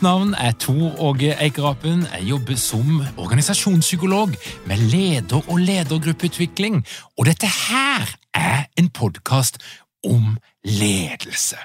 [0.00, 2.06] Mitt navn er Tor Åge Eikerapen.
[2.12, 4.30] Jeg jobber som organisasjonspsykolog
[4.66, 6.86] med leder- og ledergruppeutvikling.
[7.18, 9.58] Og dette her er en podkast
[10.04, 11.56] om ledelse.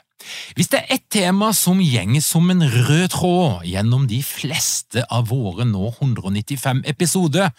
[0.56, 5.30] Hvis det er ett tema som gjenger som en rød tråd gjennom de fleste av
[5.32, 7.56] våre nå 195 episoder,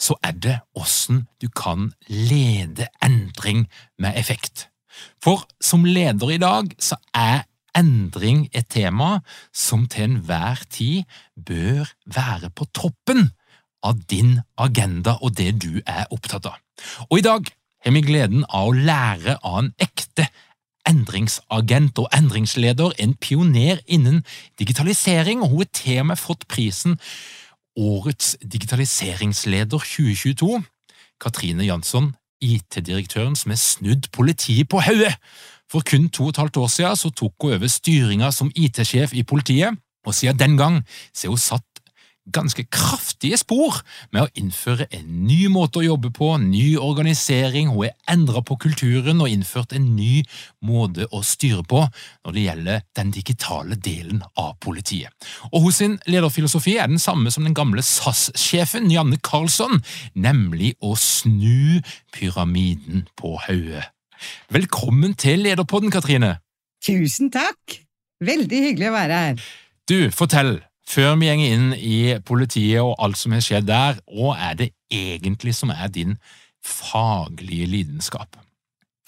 [0.00, 4.66] så er det åssen du kan lede endring med effekt.
[5.22, 7.46] For som leder i dag så er
[7.76, 9.18] endring et tema
[9.52, 11.04] som til enhver tid
[11.36, 13.30] bør være på toppen
[13.84, 16.58] av din agenda og det du er opptatt av.
[17.10, 17.48] Og i dag
[17.84, 20.28] har vi gleden av å lære av en ekte
[20.88, 24.22] endringsagent og endringsleder, en pioner innen
[24.58, 26.96] digitalisering, og hun har til og med fått prisen
[27.78, 30.64] Årets digitaliseringsleder 2022.
[31.22, 32.08] Katrine Jansson
[32.42, 35.14] IT-direktøren som har snudd politiet på hodet.
[35.68, 39.12] For kun to og et halvt år siden så tok hun over styringa som IT-sjef
[39.12, 40.80] i politiet, og siden den gang
[41.12, 41.68] så har hun satt
[42.32, 43.80] ganske kraftige spor
[44.12, 48.58] med å innføre en ny måte å jobbe på, ny organisering, hun har endra på
[48.60, 50.22] kulturen og innført en ny
[50.64, 55.12] måte å styre på når det gjelder den digitale delen av politiet.
[55.52, 59.82] Og Hos sin lederfilosofi er den samme som den gamle SAS-sjefen Janne Karlsson,
[60.14, 61.80] nemlig å snu
[62.14, 63.88] pyramiden på hodet.
[64.52, 66.36] Velkommen til Lederpodden, Katrine!
[66.84, 67.78] Tusen takk!
[68.24, 69.46] Veldig hyggelig å være her.
[69.88, 70.58] Du, fortell,
[70.88, 74.72] før vi går inn i politiet og alt som har skjedd der, hva er det
[74.90, 76.16] egentlig som er din
[76.64, 78.40] faglige lidenskap?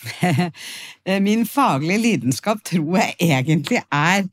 [1.27, 4.25] Min faglige lidenskap tror jeg egentlig er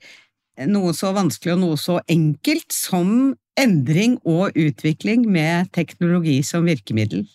[0.69, 7.25] noe så vanskelig og noe så enkelt som endring og utvikling med teknologi som virkemiddel.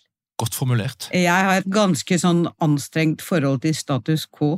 [0.43, 1.07] Godt formulert.
[1.15, 4.57] Jeg har et ganske sånn anstrengt forhold til status quo.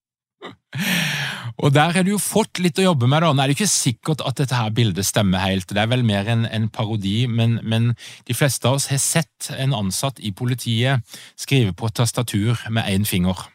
[1.63, 3.23] Og der har du jo fått litt å jobbe med.
[3.23, 3.31] da.
[3.31, 6.27] Nå er det ikke sikkert at dette her bildet stemmer helt, det er vel mer
[6.31, 7.93] en, en parodi, men, men,
[8.27, 11.05] de fleste av oss har sett en ansatt i politiet
[11.39, 13.47] skrive på tastatur med én finger.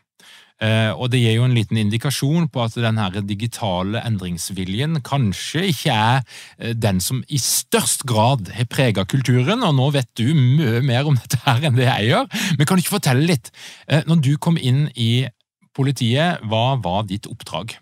[0.60, 5.94] Uh, og Det gir jo en liten indikasjon på at denne digitale endringsviljen kanskje ikke
[5.94, 10.82] er uh, den som i størst grad har preget kulturen, og nå vet du mye
[10.84, 12.28] mer om dette her enn det jeg gjør.
[12.58, 13.52] Men kan du ikke fortelle litt?
[13.88, 15.30] Uh, når du kom inn i
[15.76, 17.78] politiet, hva var ditt oppdrag?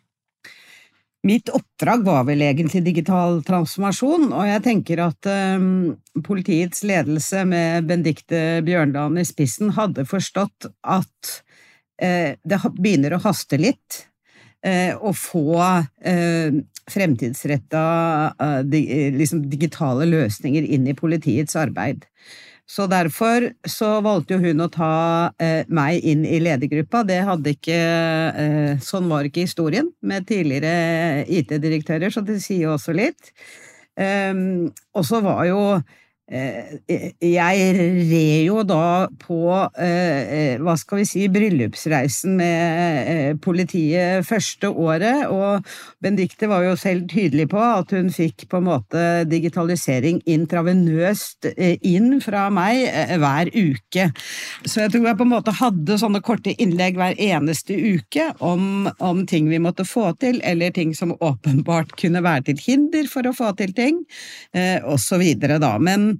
[1.27, 5.29] Mitt oppdrag var vel egentlig digital transformasjon, og jeg tenker at
[5.59, 11.35] um, politiets ledelse med Bendikte Bjørndalen i spissen hadde forstått at
[11.99, 14.05] det begynner å haste litt
[14.67, 16.59] uh, å få uh,
[16.89, 17.83] fremtidsretta
[18.71, 22.07] liksom digitale løsninger inn i politiets arbeid.
[22.69, 24.95] Så derfor så valgte jo hun å ta
[25.41, 27.01] eh, meg inn i ledergruppa.
[27.09, 32.75] Det hadde ikke eh, Sånn var ikke historien med tidligere IT-direktører, så det sier jo
[32.75, 33.33] også litt.
[33.99, 37.61] Og så var jo Eh, jeg
[38.05, 39.39] red jo da på,
[39.81, 45.65] eh, hva skal vi si, bryllupsreisen med eh, politiet første året, og
[46.05, 52.21] Benedicte var jo selv tydelig på at hun fikk på en måte digitalisering intravenøst inn
[52.21, 52.85] fra meg
[53.23, 54.11] hver uke.
[54.69, 58.91] Så jeg tror jeg på en måte hadde sånne korte innlegg hver eneste uke om,
[59.01, 63.25] om ting vi måtte få til, eller ting som åpenbart kunne være til hinder for
[63.25, 64.03] å få til ting,
[64.85, 65.25] osv.
[65.41, 65.75] da.
[65.81, 66.18] Men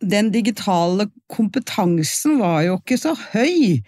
[0.00, 3.80] den digitale kompetansen var jo ikke så høy,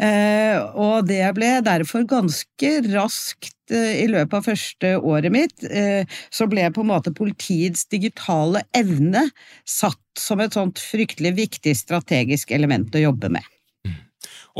[0.00, 6.08] eh, og det ble derfor ganske raskt eh, i løpet av første året mitt, eh,
[6.32, 9.26] så ble på en måte politiets digitale evne
[9.68, 13.54] satt som et sånt fryktelig viktig strategisk element å jobbe med.
[13.84, 14.00] Mm.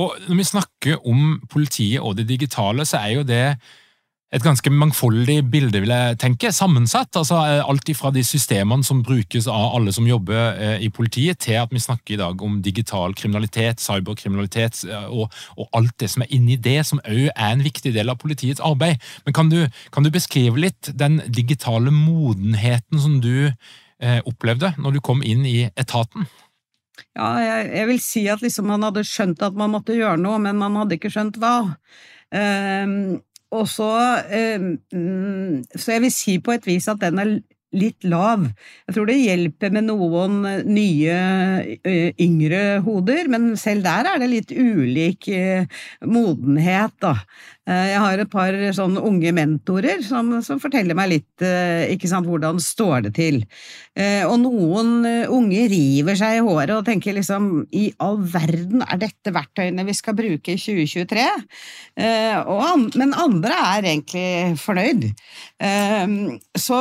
[0.04, 3.46] Og når vi snakker om politiet og det digitale, så er jo det
[4.28, 6.50] et ganske mangfoldig bilde, vil jeg tenke.
[6.52, 7.16] Sammensatt.
[7.16, 11.40] altså eh, Alt ifra de systemene som brukes av alle som jobber eh, i politiet,
[11.40, 16.10] til at vi snakker i dag om digital kriminalitet, cyberkriminalitet eh, og, og alt det
[16.12, 19.00] som er inni det, som òg er en viktig del av politiets arbeid.
[19.24, 19.62] Men kan du,
[19.94, 25.48] kan du beskrive litt den digitale modenheten som du eh, opplevde når du kom inn
[25.48, 26.28] i etaten?
[27.16, 30.36] Ja, jeg, jeg vil si at liksom man hadde skjønt at man måtte gjøre noe,
[30.42, 31.70] men man hadde ikke skjønt hva.
[32.28, 33.92] Um, og så
[34.30, 37.38] eh, mm, Så jeg vil si på et vis at den er
[37.76, 38.46] litt lav.
[38.88, 41.18] Jeg tror det hjelper med noen nye,
[42.16, 45.28] yngre hoder, men selv der er det litt ulik
[46.06, 47.14] modenhet, da.
[47.68, 51.44] Jeg har et par sånn unge mentorer som, som forteller meg litt
[51.92, 53.42] ikke sant, hvordan står det til.
[54.24, 59.34] Og noen unge river seg i håret og tenker liksom i all verden er dette
[59.36, 61.26] verktøyene vi skal bruke i 2023?
[62.96, 65.04] Men andre er egentlig fornøyd.
[66.56, 66.80] Så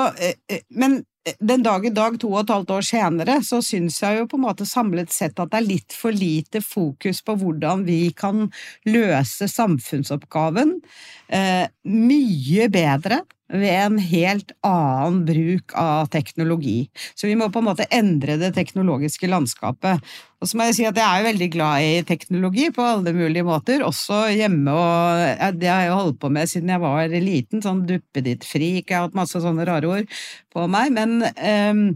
[0.80, 4.22] men eh, den dag i dag, to og et halvt år senere, så syns jeg
[4.22, 7.86] jo på en måte samlet sett at det er litt for lite fokus på hvordan
[7.88, 8.48] vi kan
[8.88, 10.78] løse samfunnsoppgaven
[11.30, 16.90] eh, mye bedre ved en helt annen bruk av teknologi.
[17.16, 20.04] Så vi må på en måte endre det teknologiske landskapet.
[20.42, 23.48] Og så må jeg si at jeg er veldig glad i teknologi på alle mulige
[23.48, 27.86] måter, også hjemme og Det har jeg holdt på med siden jeg var liten, sånn
[27.88, 30.20] duppeditt-frik, jeg har hatt masse sånne rare ord
[30.54, 31.24] på meg, men,
[31.72, 31.88] um,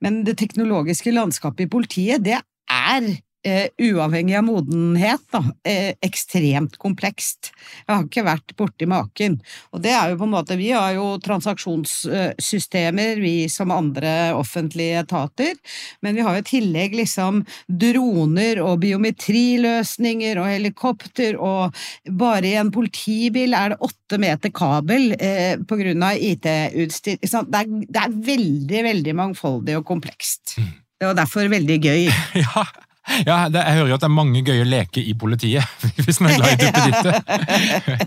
[0.00, 3.10] men det teknologiske landskapet i politiet, det er
[3.40, 7.48] Uh, uavhengig av modenhet, da, eh, ekstremt komplekst.
[7.86, 9.38] Jeg har ikke vært borti maken.
[9.72, 15.00] Og det er jo på en måte Vi har jo transaksjonssystemer, vi som andre offentlige
[15.00, 15.54] etater,
[16.02, 21.72] men vi har jo i tillegg liksom droner og biometriløsninger og helikopter, og
[22.10, 25.16] bare i en politibil er det åtte meter kabel
[25.64, 27.16] på grunn av IT-utstyr.
[27.24, 30.58] Det, det, er veldig, veldig mangfoldig og komplekst.
[30.58, 30.70] Mm.
[31.00, 32.08] Det var derfor veldig gøy.
[32.44, 32.68] ja.
[33.26, 35.64] Ja, det, jeg hører jo at det er mange gøye leker i politiet,
[36.04, 37.14] hvis man er glad i duppedittet.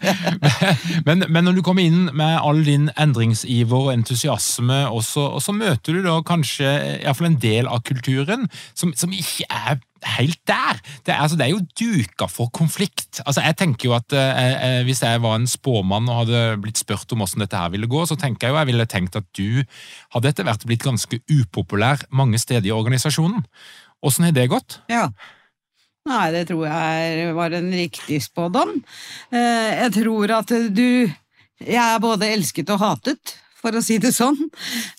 [1.08, 5.42] men, men når du kommer inn med all din endringsiver og entusiasme, og så, og
[5.44, 6.70] så møter du da kanskje
[7.02, 8.48] iallfall en del av kulturen
[8.78, 9.82] som, som ikke er
[10.18, 10.80] helt der.
[11.06, 13.22] Det er, altså, det er, jo duka for konflikt.
[13.26, 16.82] Altså, jeg tenker jo at eh, eh, Hvis jeg var en spåmann og hadde blitt
[16.82, 19.28] spurt om hvordan dette her ville gå, så tenker jeg jo jeg ville tenkt at
[19.38, 19.64] du
[20.16, 23.46] hadde etter hvert blitt ganske upopulær mange steder i organisasjonen.
[24.04, 24.82] Åssen har det gått?
[24.92, 25.08] Ja.
[26.04, 28.76] Nei, det tror jeg var en riktig spådom.
[29.32, 31.12] Eh, jeg tror at du
[31.64, 34.36] Jeg er både elsket og hatet, for å si det sånn.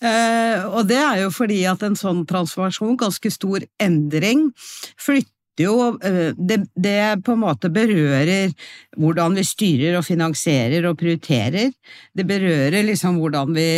[0.01, 4.47] Eh, og det er jo fordi at en sånn transformasjon, ganske stor endring,
[4.97, 8.53] flytter jo eh, det, det, på en måte berører
[8.99, 11.71] hvordan vi styrer og finansierer og prioriterer.
[12.15, 13.69] Det berører liksom hvordan vi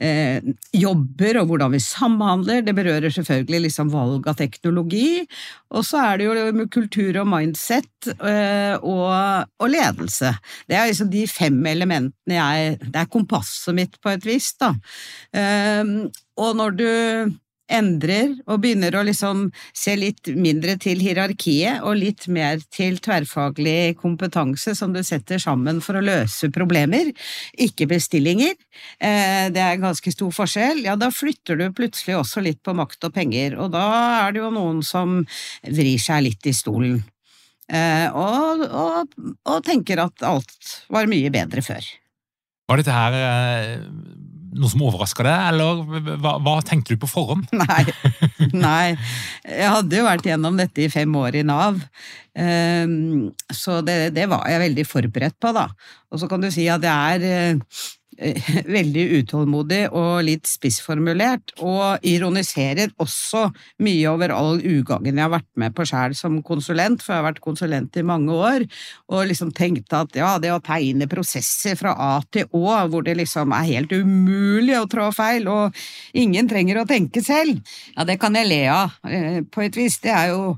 [0.00, 2.62] eh, jobber og hvordan vi samhandler.
[2.64, 5.24] Det berører selvfølgelig liksom valg av teknologi.
[5.76, 9.10] Og så er det jo kultur og mindset eh, og,
[9.58, 10.32] og, ledelse.
[10.68, 14.72] Det er liksom de fem elementene jeg Det er kompasset mitt på et vis, da.
[15.36, 15.84] Eh,
[16.38, 16.88] og når du
[17.68, 23.96] endrer og begynner å liksom se litt mindre til hierarkiet og litt mer til tverrfaglig
[24.00, 27.12] kompetanse som du setter sammen for å løse problemer,
[27.58, 28.56] ikke bestillinger.
[28.98, 30.82] Eh, det er en ganske stor forskjell.
[30.86, 33.86] Ja, da flytter du plutselig også litt på makt og penger, og da
[34.24, 35.20] er det jo noen som
[35.62, 37.00] vrir seg litt i stolen.
[37.68, 41.84] Eh, og, og, og tenker at alt var mye bedre før.
[42.68, 43.74] Var dette her eh,
[44.60, 45.82] noe som overraska deg, eller
[46.20, 47.48] hva, hva, tenkte du på forhånd?
[47.62, 47.84] Nei,
[48.54, 48.96] nei.
[49.46, 51.80] Jeg hadde jo vært gjennom dette i fem år i Nav,
[52.38, 55.68] ehm, så det, det var jeg veldig forberedt på, da.
[56.12, 57.80] Og så kan du si at det er eh,
[58.78, 63.44] veldig utålmodig og litt spissformulert, og ironiserer også
[63.84, 67.28] mye over all ugangen jeg har vært med på sjæl som konsulent, for jeg har
[67.28, 68.66] vært konsulent i mange år,
[69.12, 73.18] og liksom tenkte at ja, det å tegne prosesser fra A til Å, hvor det
[73.20, 77.62] liksom er helt umulig å trå feil, og ingen trenger å tenke selv,
[77.94, 80.00] ja, det kan jeg le av, eh, på et vis.
[80.02, 80.56] Det er jo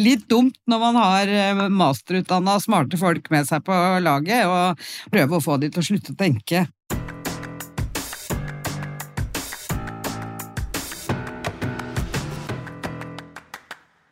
[0.00, 3.74] litt dumt når man har eh, masterutdanna smarte folk med seg på
[4.04, 6.66] laget, og prøve å få de til å slutte å tenke.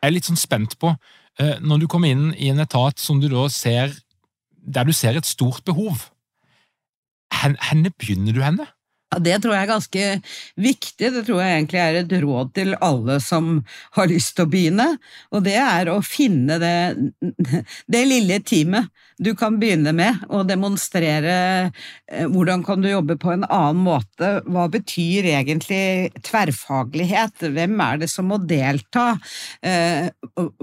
[0.03, 0.91] Jeg er litt sånn spent på,
[1.39, 3.93] eh, når du kommer inn i en etat som du da ser,
[4.51, 6.09] der du ser et stort behov,
[7.33, 8.67] hvor begynner du henne?
[9.13, 10.05] Ja, Det tror jeg er ganske
[10.57, 11.11] viktig.
[11.13, 13.63] Det tror jeg egentlig er et råd til alle som
[13.97, 14.87] har lyst til å begynne.
[15.31, 16.75] Og det er å finne det,
[17.93, 18.89] det lille teamet
[19.23, 21.35] du kan begynne med, og demonstrere
[22.09, 24.29] eh, hvordan kan du jobbe på en annen måte.
[24.49, 27.45] Hva betyr egentlig tverrfaglighet?
[27.53, 29.13] Hvem er det som må delta?
[29.61, 30.09] Eh,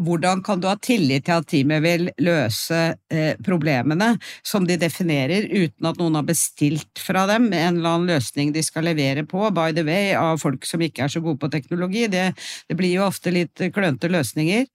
[0.01, 2.81] hvordan kan du ha tillit til at teamet vil løse
[3.13, 8.11] eh, problemene som de definerer, uten at noen har bestilt fra dem en eller annen
[8.11, 11.21] løsning løsning de skal levere på, by the way, av folk som ikke er så
[11.21, 12.09] gode på teknologi.
[12.09, 12.33] Det,
[12.69, 14.67] det blir jo ofte litt klønete løsninger.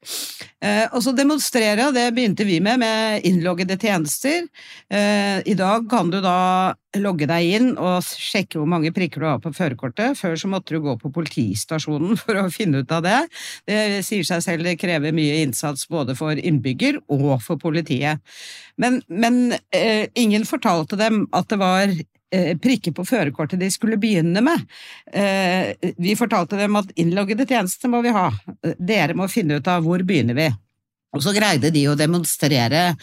[0.61, 4.47] Eh, og så demonstrere, det begynte vi med, med innloggede tjenester.
[4.89, 9.27] Eh, I dag kan du da logge deg inn og sjekke hvor mange prikker du
[9.27, 10.15] har på førerkortet.
[10.17, 13.19] Før så måtte du gå på politistasjonen for å finne ut av det.
[13.67, 18.23] Det sier seg selv det krever mye innsats både for innbygger og for politiet.
[18.79, 21.91] Men, men eh, ingen fortalte dem at det var
[22.61, 24.65] prikker på førerkortet de skulle begynne med.
[25.13, 28.29] Eh, vi fortalte dem at innloggede tjenester må vi ha,
[28.79, 30.49] dere må finne ut av hvor begynner vi.
[31.15, 32.95] Og så greide de å demonstrere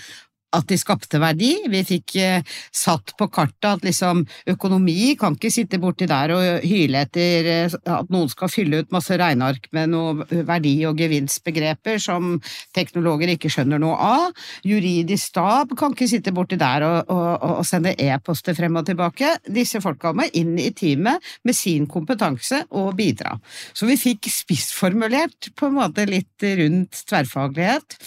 [0.56, 1.52] at de skapte verdi.
[1.70, 6.66] Vi fikk eh, satt på kartet at liksom økonomi kan ikke sitte borti der og
[6.66, 12.00] hyle etter eh, at noen skal fylle ut masse regneark med noe verdi- og gevinstbegreper
[12.02, 12.36] som
[12.76, 14.44] teknologer ikke skjønner noe av.
[14.68, 19.36] Juridisk stab kan ikke sitte borti der og, og, og sende e-poster frem og tilbake.
[19.48, 23.38] Disse folka må inn i teamet med sin kompetanse og bidra.
[23.72, 27.98] Så vi fikk spissformulert på en måte litt rundt tverrfaglighet.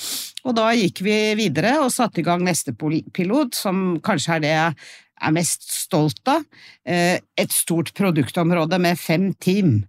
[0.46, 4.54] Og da gikk vi videre og satte i gang neste pilot, som kanskje er det
[4.54, 4.76] jeg
[5.26, 6.46] er mest stolt av.
[6.86, 9.80] Eh, et stort produktområde med fem team,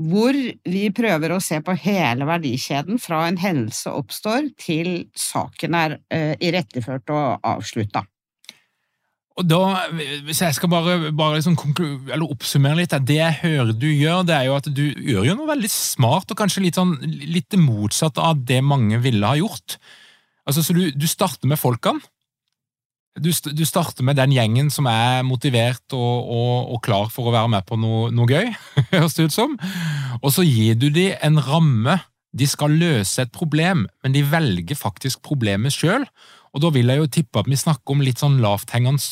[0.00, 5.98] hvor vi prøver å se på hele verdikjeden fra en hendelse oppstår til saken er
[6.08, 8.06] eh, iretteført og avslutta.
[9.40, 9.88] Og da,
[10.26, 11.56] Hvis jeg skal bare, bare liksom
[12.26, 15.48] oppsummere litt, det jeg hører du gjør, det er jo at du gjør jo noe
[15.48, 19.78] veldig smart, og kanskje litt, sånn, litt motsatt av det mange ville ha gjort.
[20.48, 22.02] Altså, så du, du starter med folkene.
[23.20, 27.32] Du, du, starter med den gjengen som er motivert og, og, og klar for å
[27.34, 28.52] være med på noe, noe gøy,
[28.92, 29.56] høres det ut som.
[30.20, 31.98] Og så gir du dem en ramme.
[32.36, 36.06] De skal løse et problem, men de velger faktisk problemet sjøl.
[36.54, 39.02] Og da vil jeg jo tippe at vi snakker om litt sånn lavthengende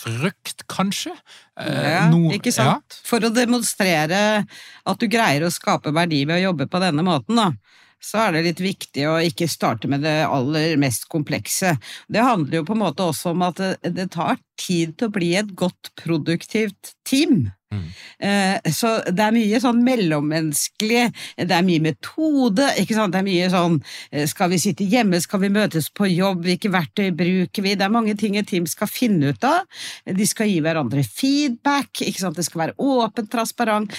[0.00, 1.12] frykt, kanskje?
[1.60, 2.96] Eh, ja, no, ikke sant?
[2.96, 3.04] Ja.
[3.06, 7.38] For å demonstrere at du greier å skape verdi ved å jobbe på denne måten,
[7.38, 7.52] da
[8.00, 11.74] så er det litt viktig å ikke starte med det aller mest komplekse.
[12.08, 15.14] Det handler jo på en måte også om at det, det tar tid til å
[15.14, 17.50] bli et godt, produktivt team.
[17.70, 21.04] Eh, så det er mye sånn mellommenneskelig,
[21.38, 23.78] det er mye metode, ikke sant, det er mye sånn
[24.10, 27.86] eh, skal vi sitte hjemme, skal vi møtes på jobb, hvilke verktøy bruker vi, det
[27.86, 29.68] er mange ting et team skal finne ut av.
[30.04, 33.94] De skal gi hverandre feedback, ikke sant, det skal være åpent, transparent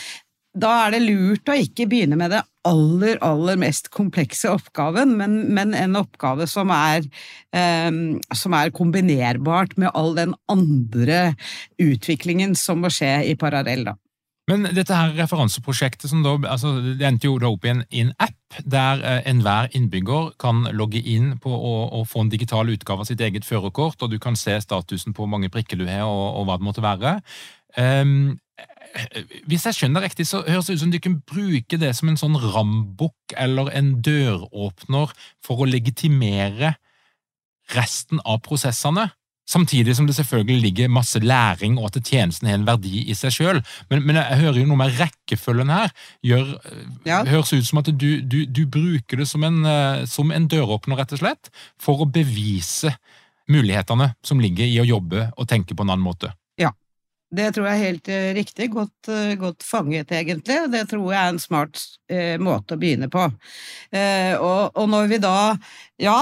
[0.58, 5.38] da er det lurt å ikke begynne med det aller, aller mest komplekse oppgaven, men,
[5.56, 7.08] men en oppgave som er,
[7.56, 11.34] um, som er, kombinerbart med all den andre
[11.82, 13.98] utviklingen som må skje i parallell, da.
[14.50, 18.10] Men dette her referanseprosjektet som da, altså, det endte jo da opp i en, en
[18.20, 23.06] app der eh, enhver innbygger kan logge inn på å, å, få en digital utgave
[23.06, 26.42] av sitt eget førerkort, og du kan se statusen på mange prikker du har og,
[26.42, 27.20] og hva det måtte være.
[27.78, 28.42] Um,
[29.48, 32.20] hvis jeg skjønner riktig, så høres det ut som du kan bruke det som en
[32.20, 35.14] sånn rambukk eller en døråpner
[35.44, 36.76] for å legitimere
[37.76, 39.10] resten av prosessene.
[39.52, 43.34] Samtidig som det selvfølgelig ligger masse læring, og at tjenesten har en verdi i seg
[43.36, 43.62] sjøl.
[43.90, 45.92] Men, men, jeg hører jo noe med rekkefølgen her.
[46.24, 46.54] Gjør,
[47.08, 47.24] ja.
[47.28, 51.02] høres ut som at du, du, du bruker det som en, eh, som en, døråpner,
[51.02, 51.52] rett og slett,
[51.82, 52.94] for å bevise
[53.52, 56.32] mulighetene som ligger i å jobbe og tenke på en annen måte.
[57.32, 58.68] Det tror jeg er helt uh, riktig.
[58.74, 60.58] Godt, uh, godt, fanget, egentlig.
[60.74, 61.80] Det tror jeg er en smart
[62.12, 63.24] eh, måte å begynne på.
[63.92, 65.36] Og, og, når vi da
[66.02, 66.18] Ja,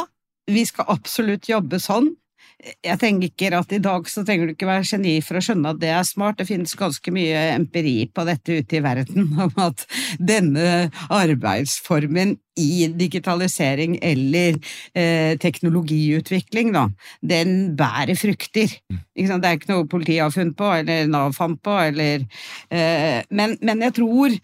[0.49, 2.11] vi skal absolutt jobbe sånn,
[2.59, 5.79] jeg tenker at i dag så trenger du ikke være geni for å skjønne at
[5.79, 6.39] det er smart.
[6.41, 9.85] Det finnes ganske mye empiri på dette ute i verden om at
[10.19, 14.57] denne arbeidsformen i digitalisering eller
[14.91, 16.89] eh, teknologiutvikling, da,
[17.23, 18.75] den bærer frukter.
[18.91, 22.25] Det er ikke noe politiet har funnet på, eller Nav fant på, eller
[22.67, 24.35] eh, men, men jeg tror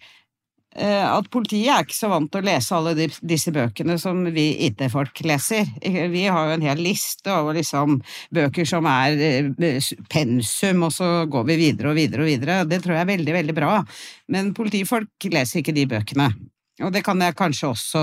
[0.84, 4.48] at politiet er ikke så vant til å lese alle de, disse bøkene som vi
[4.68, 5.68] IT-folk leser.
[6.12, 8.00] Vi har jo en hel liste over liksom
[8.34, 12.58] bøker som er eh, pensum, og så går vi videre og videre og videre.
[12.68, 13.78] Det tror jeg er veldig, veldig bra.
[14.32, 16.30] Men politifolk leser ikke de bøkene.
[16.84, 18.02] Og det kan jeg kanskje også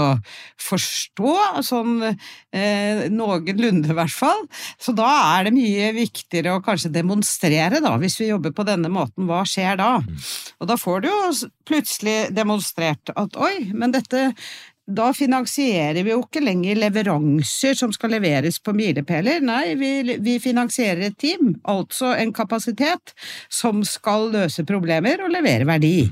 [0.62, 1.34] forstå,
[1.68, 4.46] sånn eh, noenlunde i hvert fall.
[4.82, 8.90] Så da er det mye viktigere å kanskje demonstrere, da, hvis vi jobber på denne
[8.94, 9.28] måten.
[9.30, 9.96] Hva skjer da?
[10.02, 10.28] Mm.
[10.58, 11.24] Og da får du jo
[11.70, 14.32] plutselig demonstrert at oi, men dette
[14.84, 20.36] da finansierer vi jo ikke lenger leveranser som skal leveres på milepæler, nei, vi, vi,
[20.44, 23.14] finansierer et team, altså en kapasitet,
[23.48, 26.10] som skal løse problemer og levere verdi.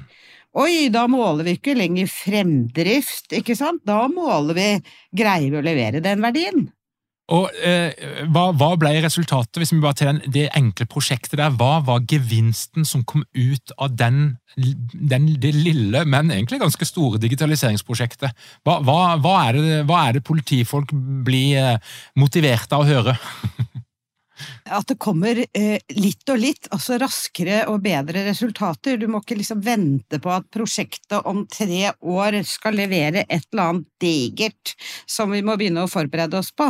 [0.60, 3.86] Oi, da måler vi ikke lenger fremdrift, ikke sant?
[3.88, 4.68] Da måler vi
[5.16, 6.66] greier vi å levere den verdien.
[7.32, 7.94] Og eh,
[8.34, 12.84] hva, hva, ble resultatet, hvis vi bare tar det enkle prosjektet der, hva var gevinsten
[12.88, 18.36] som kom ut av den, den, det lille, men egentlig ganske store digitaliseringsprosjektet?
[18.68, 20.92] Hva, hva er, det, hva, er det, politifolk
[21.24, 23.16] blir eh, motivert av å høre?
[24.72, 28.98] at det kommer eh, litt og litt, altså raskere og bedre resultater.
[28.98, 33.74] Du må ikke liksom vente på at prosjektet om tre år skal levere et eller
[33.74, 34.76] annet digert
[35.10, 36.70] som vi må begynne å forberede oss på.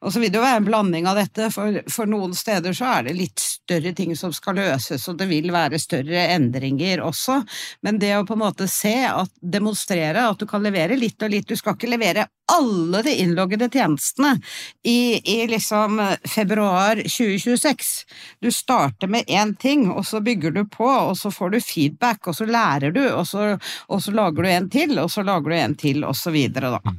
[0.00, 2.88] Og så vil det jo være en blanding av dette, for, for noen steder så
[2.94, 7.40] er det litt større ting som skal løses, og det vil være større endringer også,
[7.86, 11.32] men det å på en måte se, at, demonstrere at du kan levere litt og
[11.34, 14.34] litt, du skal ikke levere alle de innloggede tjenestene
[14.82, 17.02] i, i liksom februar
[17.38, 18.06] 2026.
[18.42, 22.26] Du starter med én ting, og så bygger du på, og så får du feedback,
[22.26, 23.56] og så lærer du, og så,
[23.88, 26.72] og så lager du en til, og så lager du en til, og så videre,
[26.76, 26.94] da.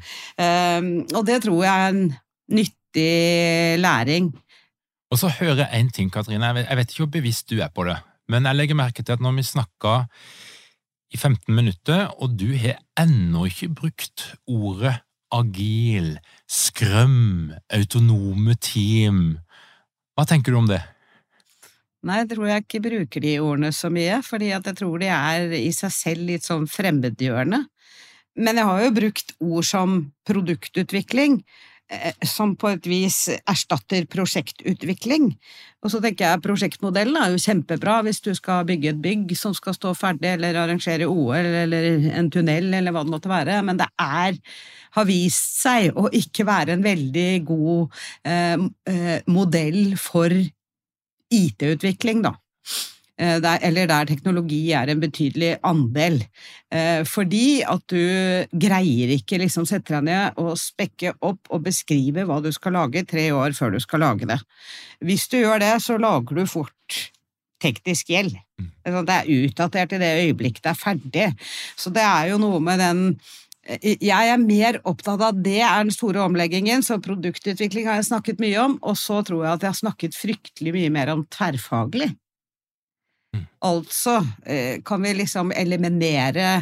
[0.77, 2.05] Um, og det tror jeg er en
[2.51, 4.31] nyttig læring.
[5.11, 7.83] Og så hører jeg en ting, Katrine, jeg vet ikke hvor bevisst du er på
[7.87, 7.97] det,
[8.31, 10.05] men jeg legger merke til at når vi snakker
[11.11, 16.15] i 15 minutter, og du har ennå ikke brukt ordet agil,
[16.49, 19.39] skrøm, autonome team.
[20.17, 20.81] Hva tenker du om det?
[22.01, 25.53] Nei, jeg tror jeg ikke bruker de ordene så mye, fordi jeg tror de er
[25.59, 27.61] i seg selv litt sånn fremmedgjørende.
[28.41, 31.41] Men jeg har jo brukt ord som produktutvikling,
[32.25, 33.17] som på et vis
[33.49, 35.31] erstatter prosjektutvikling.
[35.81, 39.55] Og så tenker jeg prosjektmodellen er jo kjempebra hvis du skal bygge et bygg som
[39.57, 43.81] skal stå ferdig, eller arrangere OL, eller en tunnel, eller hva det måtte være, men
[43.81, 44.37] det er
[44.91, 50.33] har vist seg å ikke være en veldig god eh, eh modell for
[51.31, 52.35] IT-utvikling, da.
[53.21, 56.23] Eh, der, eller der teknologi er en betydelig andel.
[56.73, 58.01] Eh, fordi at du
[58.49, 63.05] greier ikke liksom sette deg ned og spekke opp og beskrive hva du skal lage
[63.05, 64.39] tre år før du skal lage det.
[65.05, 67.01] Hvis du gjør det, så lager du fort
[67.61, 68.39] teknisk gjeld.
[68.57, 68.71] Mm.
[69.05, 71.27] Det er utdatert i det øyeblikket det er ferdig.
[71.77, 73.05] Så det er jo noe med den
[73.69, 78.41] jeg er mer opptatt av det er den store omleggingen, så produktutvikling har jeg snakket
[78.41, 82.09] mye om, og så tror jeg at jeg har snakket fryktelig mye mer om tverrfaglig.
[83.35, 83.47] Mm.
[83.67, 86.61] Altså eh, kan vi liksom eliminere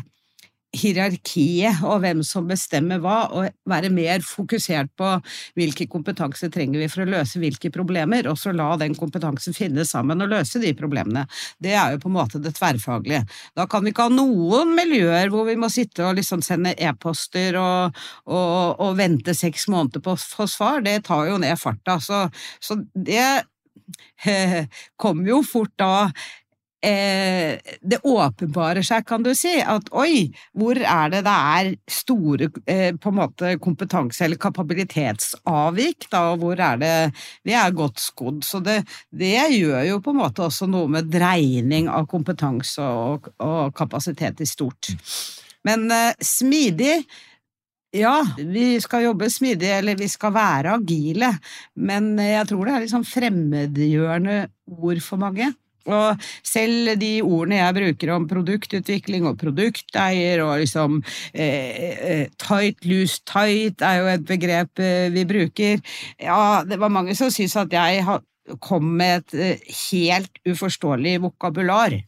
[0.76, 5.16] hierarkiet og hvem som bestemmer hva, og være mer fokusert på
[5.58, 9.86] hvilke kompetanse trenger vi for å løse hvilke problemer, og så la den kompetansen finne
[9.88, 11.26] sammen og løse de problemene.
[11.58, 13.24] Det er jo på en måte det tverrfaglige.
[13.58, 17.58] Da kan vi ikke ha noen miljøer hvor vi må sitte og liksom sende e-poster
[17.60, 20.84] og, og, og, vente seks måneder på å få svar.
[20.86, 21.98] Det tar jo ned farta.
[22.04, 22.28] Så,
[22.62, 23.26] så det
[25.02, 26.10] kommer jo fort da
[26.82, 32.48] Eh, det åpenbarer seg, kan du si, at oi, hvor er det det er store
[32.72, 36.94] eh, på en måte kompetanse- eller kapabilitetsavvik, da, og hvor er det
[37.44, 38.46] vi er godt skodd.
[38.48, 38.80] Så det,
[39.12, 44.40] det, gjør jo på en måte også noe med dreining av kompetanse og, og kapasitet
[44.40, 44.94] i stort.
[45.68, 47.02] Men eh, smidig
[47.92, 51.34] ja, vi skal jobbe smidig, eller vi skal være agile,
[51.76, 54.44] men jeg tror det er litt sånn fremmedgjørende
[54.78, 55.50] ord for mange.
[55.90, 61.02] Og selv de ordene jeg bruker om produktutvikling og produkteier og liksom
[61.34, 65.84] eh, eh, tight, loose, tight er jo et begrep eh, vi bruker.
[66.22, 68.06] Ja, det var mange som syntes at jeg
[68.66, 72.00] kom med et eh, helt uforståelig vokabular.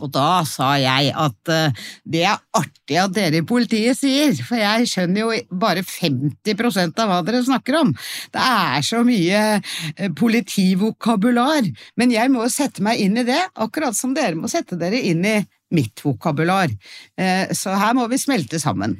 [0.00, 4.60] Og da sa jeg at uh, det er artig at dere i politiet sier, for
[4.60, 7.92] jeg skjønner jo bare 50% av hva dere snakker om.
[8.32, 11.68] Det er så mye uh, politivokabular,
[12.00, 15.24] men jeg må sette meg inn i det, akkurat som dere må sette dere inn
[15.26, 15.38] i
[15.74, 16.72] mitt vokabular.
[17.20, 18.98] Uh, så her må vi smelte sammen.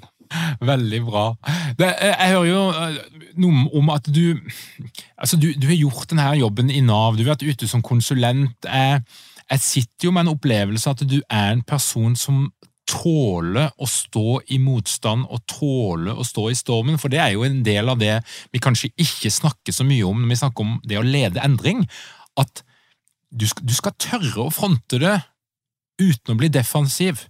[0.62, 1.24] Veldig bra.
[1.78, 2.60] Det, jeg hører jo
[3.42, 4.36] noe om at du
[5.18, 8.54] Altså, du, du har gjort denne jobben i Nav, du har vært ute som konsulent.
[8.64, 9.02] Jeg,
[9.50, 12.48] jeg sitter jo med en opplevelse at du er en person som
[12.90, 17.44] tåle å stå i motstand og tåle å stå i stormen, for det er jo
[17.46, 18.16] en del av det
[18.50, 21.84] vi kanskje ikke snakker så mye om når vi snakker om det å lede endring,
[22.40, 22.64] at
[23.30, 25.16] du skal, du skal tørre å fronte det
[26.00, 27.26] uten å bli defensiv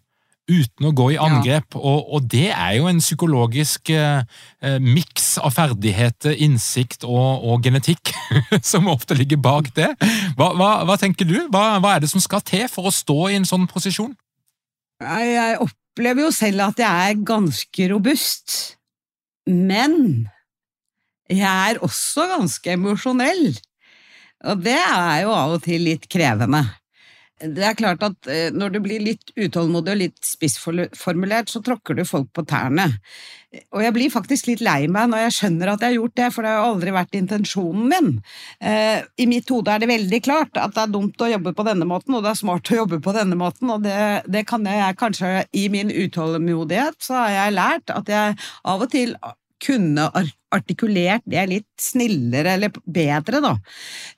[0.51, 1.81] uten å gå i angrep, ja.
[1.81, 4.25] og, og, det er jo en psykologisk eh,
[4.65, 8.13] eh, miks av ferdigheter, innsikt og, og genetikk
[8.73, 9.93] som ofte ligger bak det.
[10.39, 11.39] Hva, hva, hva tenker du?
[11.53, 14.13] Hva, hva, er det som skal til for å stå i en sånn posisjon?
[15.01, 18.59] Jeg opplever jo selv at jeg er ganske robust,
[19.49, 20.29] men
[21.31, 23.55] jeg er også ganske emosjonell.
[24.51, 26.65] Og det er jo av og til litt krevende
[27.41, 31.97] det er klart at eh, når du blir litt utålmodig og litt spissformulert, så tråkker
[31.97, 32.91] du folk på tærne.
[33.75, 36.29] Og jeg blir faktisk litt lei meg når jeg skjønner at jeg har gjort det,
[36.35, 38.13] for det har aldri vært intensjonen min.
[38.61, 41.67] Eh, I mitt hode er det veldig klart at det er dumt å jobbe på
[41.67, 43.99] denne måten, og det er smart å jobbe på denne måten, og det,
[44.31, 48.93] det kan jeg kanskje I min utålmodighet så har jeg lært at jeg av og
[48.93, 49.17] til
[49.63, 50.09] kunne
[50.51, 53.53] artikulert det litt snillere eller bedre, da.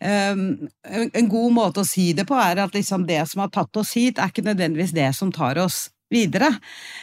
[0.01, 3.77] Ehm, en god måte å si det på er at liksom det som har tatt
[3.77, 6.51] oss hit, er ikke nødvendigvis det som tar oss videre.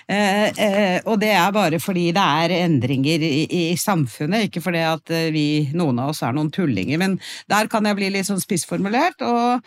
[0.07, 5.15] Eh, eh, og det er bare fordi det er endringer i, samfunnet, ikke fordi at
[5.33, 7.01] vi, noen av oss er noen tullinger.
[7.01, 7.17] Men
[7.49, 9.25] der kan jeg bli litt sånn spissformulert.
[9.25, 9.65] og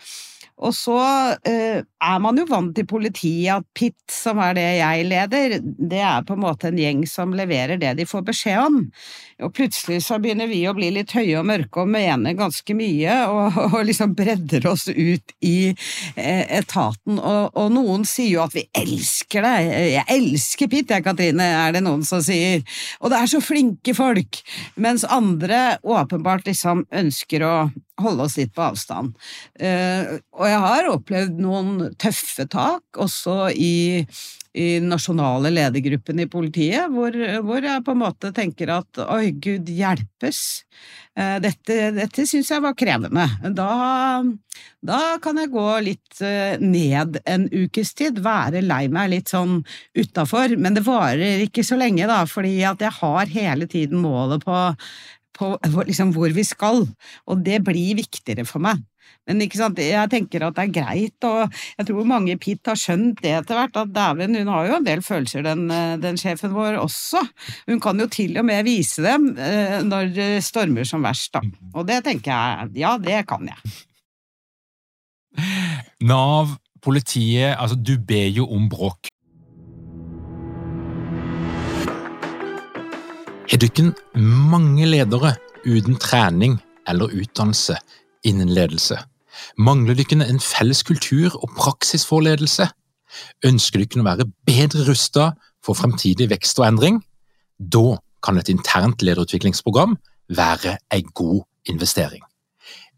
[0.63, 0.99] og så
[1.49, 6.01] eh, er man jo vant til politiet, at PIT, som er det jeg leder, det
[6.03, 8.79] er på en måte en gjeng som leverer det de får beskjed om.
[9.43, 13.17] Og plutselig så begynner vi å bli litt høye og mørke og mene ganske mye,
[13.29, 17.19] og, og liksom bredder oss ut i eh, etaten.
[17.19, 19.55] Og, og, noen sier jo at vi elsker det.
[19.95, 22.63] Jeg elsker PIT, jeg, Katrine, er det noen som sier.
[23.01, 24.43] Og det er så flinke folk.
[24.75, 27.55] Mens andre åpenbart liksom ønsker å
[28.01, 29.13] holde oss litt på avstand.
[29.59, 34.03] Uh, og jeg har opplevd noen tøffe tak, også i,
[34.53, 39.69] i nasjonale ledergruppen i politiet, hvor, hvor, jeg på en måte tenker at oi, gud
[39.69, 40.41] hjelpes,
[41.19, 43.25] uh, dette, dette syns jeg var krevende.
[43.55, 43.71] Da,
[44.85, 49.61] da, kan jeg gå litt uh, ned en ukes tid, være lei meg litt sånn
[49.97, 54.45] utafor, men det varer ikke så lenge, da, fordi at jeg har hele tiden målet
[54.45, 54.69] på
[55.33, 56.85] på liksom, hvor vi skal,
[57.25, 58.81] og det blir viktigere for meg.
[59.29, 63.21] Men jeg tenker at det er greit, og jeg tror mange i PIT har skjønt
[63.23, 65.69] det etter hvert, at dæven, hun har jo en del følelser, den,
[66.03, 67.23] den, sjefen vår også.
[67.69, 71.43] Hun kan jo til og med vise dem eh, når det stormer som verst, da.
[71.73, 73.73] Og det tenker jeg, ja, det kan jeg.
[76.03, 79.07] Nav, politiet, altså du ber jo om bråk.
[83.53, 86.57] du dere mange ledere uten trening
[86.89, 87.77] eller utdannelse
[88.25, 88.97] innen ledelse?
[89.57, 92.67] Mangler dere en felles kultur og praksisforledelse?
[93.45, 97.01] Ønsker du dere å være bedre rustet for fremtidig vekst og endring?
[97.57, 99.97] Da kan et internt lederutviklingsprogram
[100.33, 102.23] være en god investering.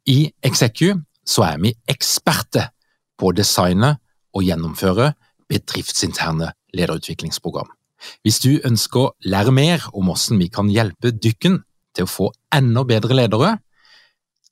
[0.05, 2.69] I Execu er vi eksperter
[3.17, 3.95] på å designe
[4.35, 5.13] og gjennomføre
[5.49, 7.67] bedriftsinterne lederutviklingsprogram.
[8.21, 11.61] Hvis du ønsker å lære mer om hvordan vi kan hjelpe dykken
[11.95, 13.55] til å få enda bedre ledere,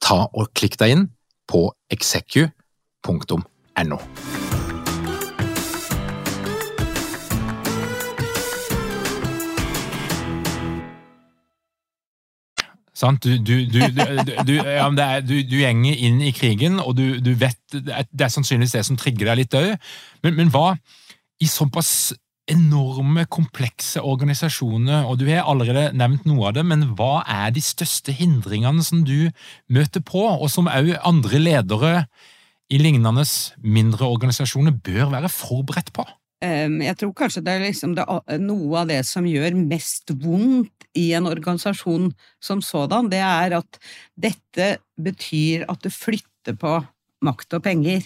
[0.02, 1.06] ta og klikk deg inn
[1.50, 3.50] på execu.no.
[13.04, 13.80] Du, du, du,
[14.48, 19.00] du, ja, er, gjenger inn i krigen, og du, vet Det er sannsynligvis det som
[19.00, 19.74] trigger deg litt òg,
[20.24, 20.70] men, men hva
[21.44, 22.14] i såpass
[22.52, 27.64] enorme, komplekse organisasjoner, og du har allerede nevnt noe av det, men hva er de
[27.64, 29.30] største hindringene som du
[29.72, 31.94] møter på, og som også andre ledere
[32.74, 33.24] i lignende
[33.64, 36.06] mindre organisasjoner bør være forberedt på?
[36.44, 38.04] Jeg tror kanskje det er liksom det,
[38.44, 42.10] noe av det som gjør mest vondt i en organisasjon
[42.44, 43.80] som sådan, det er at
[44.20, 46.82] dette betyr at du flytter på
[47.24, 48.04] makt og penger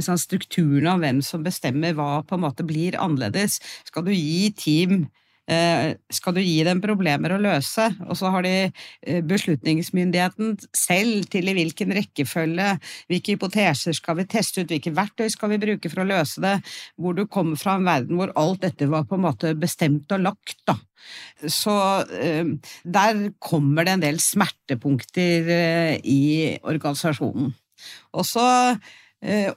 [0.00, 3.58] sånn strukturen av hvem som bestemmer hva på en måte blir annerledes.
[3.88, 5.02] Skal du gi team
[5.50, 11.26] eh, skal du gi dem problemer å løse, og så har de eh, beslutningsmyndigheten selv
[11.32, 12.68] til i hvilken rekkefølge,
[13.10, 16.56] hvilke hypoteser skal vi teste ut, hvilke verktøy skal vi bruke for å løse det,
[16.96, 20.26] hvor du kommer fra en verden hvor alt dette var på en måte bestemt og
[20.28, 20.78] lagt, da.
[21.50, 21.74] Så
[22.14, 26.22] eh, der kommer det en del smertepunkter i
[26.62, 27.50] organisasjonen.
[28.14, 28.44] Og så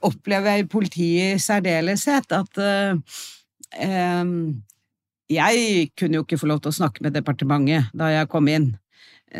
[0.06, 4.26] opplever jeg i politiet i særdeleshet at eh,
[5.30, 8.68] jeg kunne jo ikke få lov til å snakke med departementet da jeg kom inn.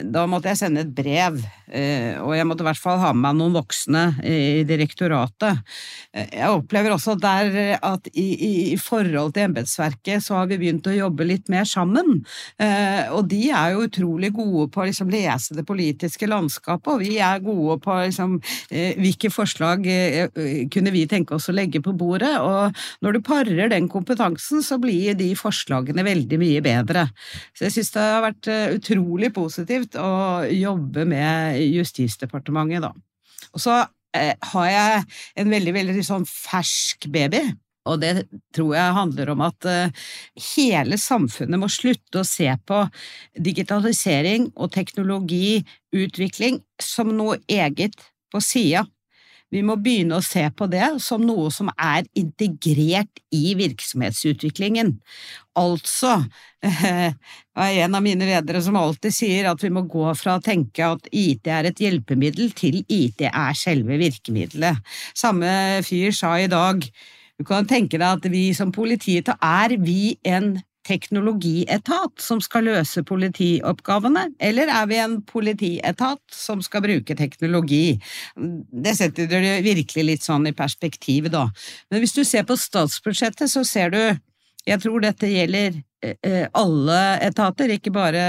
[0.04, 1.38] Da måtte jeg sende et brev,
[1.70, 5.62] eh, og jeg måtte i hvert fall ha med meg noen voksne i direktoratet.
[6.12, 8.26] Eh, jeg opplever også der at i,
[8.72, 12.20] i forhold til embetsverket så har vi begynt å jobbe litt mer sammen,
[12.62, 17.02] eh, og de er jo utrolig gode på å liksom lese det politiske landskapet, og
[17.04, 18.36] vi er gode på liksom
[18.70, 19.84] hvilke forslag
[20.72, 24.78] kunne vi tenke oss å legge på bordet, og når du parer den kompetansen, så
[24.82, 27.06] blir de forslagene veldig mye bedre.
[27.56, 32.92] Så jeg synes det har vært utrolig positivt positivt å jobbe med Justisdepartementet, da.
[33.54, 35.04] Og så eh, har jeg
[35.36, 37.52] en veldig, veldig sånn fersk baby.
[37.86, 39.92] Og det tror jeg handler om at uh,
[40.56, 42.80] hele samfunnet må slutte å se på
[43.38, 47.94] digitalisering og teknologiutvikling som noe eget
[48.32, 48.82] på sida
[49.54, 54.96] vi må begynne å se på det som noe som er integrert i virksomhetsutviklingen.
[55.56, 56.16] Altså,
[56.66, 57.12] eh,
[57.54, 61.06] en av mine ledere som alltid sier at vi må gå fra å tenke at
[61.12, 64.82] IT er et hjelpemiddel, til IT er selve virkemiddelet.
[65.14, 66.82] Samme fyr sa i dag
[67.36, 70.54] du kan tenke deg at vi som politiet er vi en
[70.86, 77.98] teknologietat som skal løse politioppgavene, eller er vi en politietat som skal bruke teknologi?
[78.36, 81.48] Det setter det virkelig litt sånn i perspektiv, da.
[81.90, 84.00] Men hvis du ser på statsbudsjettet, så ser du
[84.66, 88.24] jeg tror dette gjelder eh, eh, alle etater, ikke bare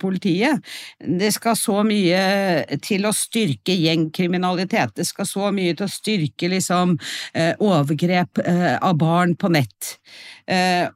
[0.00, 0.60] politiet.
[1.00, 6.52] Det skal så mye til å styrke gjengkriminalitet, det skal så mye til å styrke
[6.52, 6.98] liksom
[7.32, 9.96] eh, overgrep av barn på nett.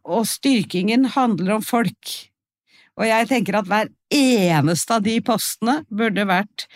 [0.05, 2.14] Og styrkingen handler om folk.
[2.99, 6.66] Og jeg tenker at hver eneste av de postene burde vært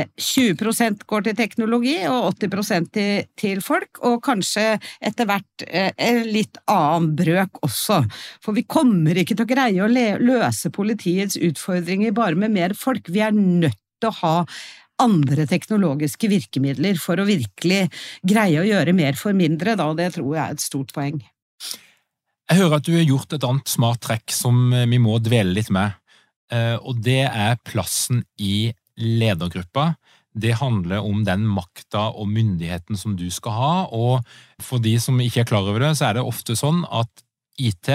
[0.00, 6.22] 20 eh, går til teknologi og 80 til, til folk, og kanskje etter hvert eh,
[6.24, 8.00] litt annen brøk også.
[8.44, 9.90] For vi kommer ikke til å greie å
[10.22, 13.12] løse politiets utfordringer bare med mer folk.
[13.12, 14.36] Vi er nødt til å ha
[15.02, 17.86] andre teknologiske virkemidler for å virkelig
[18.24, 21.20] greie å gjøre mer for mindre, da, det tror jeg er et stort poeng.
[22.50, 25.72] Jeg hører at du har gjort et annet smart trekk som vi må dvele litt
[25.74, 25.96] med,
[26.52, 28.70] eh, og det er plassen i
[29.02, 29.94] ledergruppa.
[30.32, 34.24] Det handler om den makta og myndigheten som du skal ha, og
[34.62, 37.24] for de som ikke er klar over det, så er det ofte sånn at
[37.60, 37.90] IT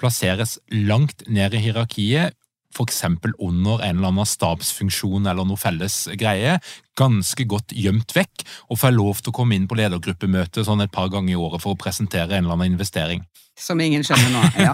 [0.00, 2.36] plasseres langt ned i hierarkiet,
[2.72, 3.02] f.eks.
[3.38, 6.58] under en eller annen stabsfunksjon eller noe felles greie,
[6.98, 10.92] ganske godt gjemt vekk, og får lov til å komme inn på ledergruppemøte sånn et
[10.92, 13.24] par ganger i året for å presentere en eller annen investering.
[13.58, 14.42] Som ingen skjønner nå.
[14.64, 14.72] Ja.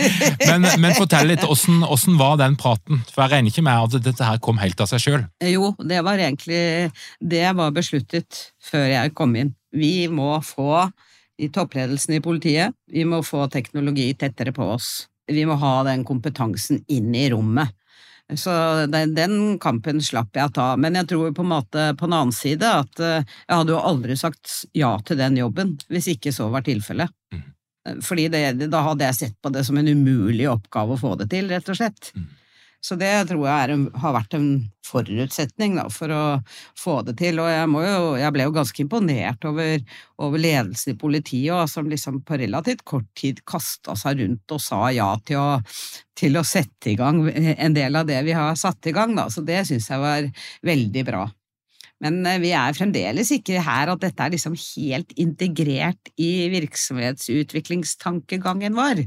[0.48, 3.02] men, men, fortell litt, hvordan, var den praten?
[3.10, 5.24] For jeg regner ikke med at dette her kom helt av seg sjøl?
[5.44, 9.54] Jo, det var egentlig Det var besluttet før jeg kom inn.
[9.74, 10.86] Vi må få,
[11.40, 15.09] i toppledelsen i politiet, vi må få teknologi tettere på oss.
[15.30, 17.72] Vi må ha den kompetansen inn i rommet.
[18.38, 18.50] Så
[18.86, 20.66] den, den, kampen slapp jeg å ta.
[20.78, 23.80] Men jeg tror på en måte på den annen side at eh, jeg hadde jo
[23.90, 27.10] aldri sagt ja til den jobben hvis ikke så var tilfellet.
[27.34, 27.46] Mm.
[28.04, 31.30] Fordi det, da hadde jeg sett på det som en umulig oppgave å få det
[31.32, 32.12] til, rett og slett.
[32.14, 32.28] Mm.
[32.80, 34.46] Så det tror jeg en, har vært en
[34.90, 36.40] forutsetning da, for å
[36.78, 37.40] få det til.
[37.42, 39.80] Og jeg, jo, jeg ble jo ganske imponert over,
[40.24, 44.60] over ledelsen i politiet, og, som liksom på relativt kort tid kasta seg rundt og
[44.64, 45.48] sa ja til å,
[46.16, 49.10] til å, sette i gang en del av det vi har satt i gang.
[49.18, 49.24] Da.
[49.32, 50.22] Så det syns jeg var
[50.66, 51.22] veldig bra.
[52.00, 58.74] Men eh, vi er fremdeles ikke her at dette er liksom helt integrert i virksomhetsutviklingstankegangen
[58.78, 59.04] vår.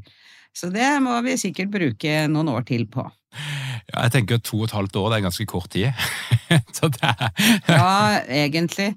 [0.53, 3.01] Så det må vi sikkert bruke noen år til på.
[3.93, 5.91] Ja, jeg tenker to og et halvt år det er ganske kort tid.
[6.51, 7.25] er...
[7.67, 8.93] ja, egentlig.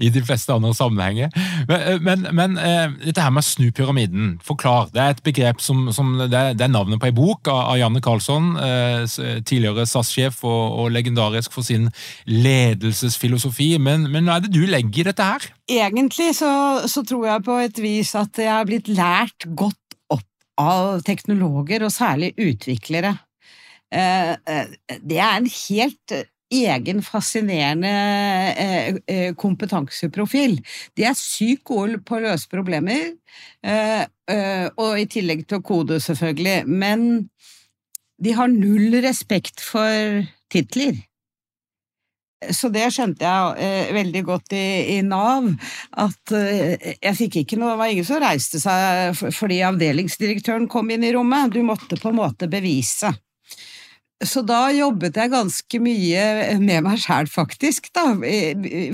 [0.00, 1.30] i de fleste andre sammenhenger.
[1.68, 4.90] Men, eh, men, men uh, dette her med å snu pyramiden, forklar.
[4.94, 7.80] Det er et begrep som, som det, er, det, navnet på ei bok av, av
[7.80, 9.02] Janne Karlsson, uh,
[9.46, 11.90] tidligere SAS-sjef og, og, legendarisk for sin
[12.30, 13.72] ledelsesfilosofi.
[13.82, 15.50] Men, men, hva er det du legger i dette her?
[15.66, 16.52] Egentlig så,
[16.90, 20.26] så tror jeg på et vis at jeg er blitt lært godt opp
[20.62, 23.16] av teknologer, og særlig utviklere.
[23.96, 26.16] Det er en helt
[26.52, 27.90] egen fascinerende
[28.58, 30.60] eh, eh, kompetanseprofil.
[30.94, 33.16] De er sykt gode på å løse problemer,
[33.66, 34.04] eh,
[34.76, 37.26] og i tillegg til å kode, selvfølgelig, men
[38.22, 40.96] de har null respekt for titler.
[42.52, 45.48] Så det skjønte jeg eh, veldig godt i, i Nav,
[46.04, 50.92] at eh, jeg fikk ikke noe Det var ingen som reiste seg fordi avdelingsdirektøren kom
[50.92, 53.10] inn i rommet, du måtte på en måte bevise.
[54.24, 56.20] Så da jobbet jeg ganske mye
[56.62, 58.14] med meg sjæl, faktisk, da.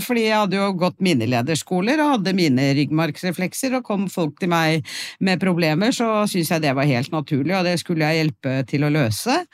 [0.03, 4.89] Fordi jeg hadde jo gått minelederskoler og hadde mine ryggmargsreflekser, og kom folk til meg
[5.23, 8.89] med problemer, så syntes jeg det var helt naturlig, og det skulle jeg hjelpe til
[8.89, 9.45] å løse.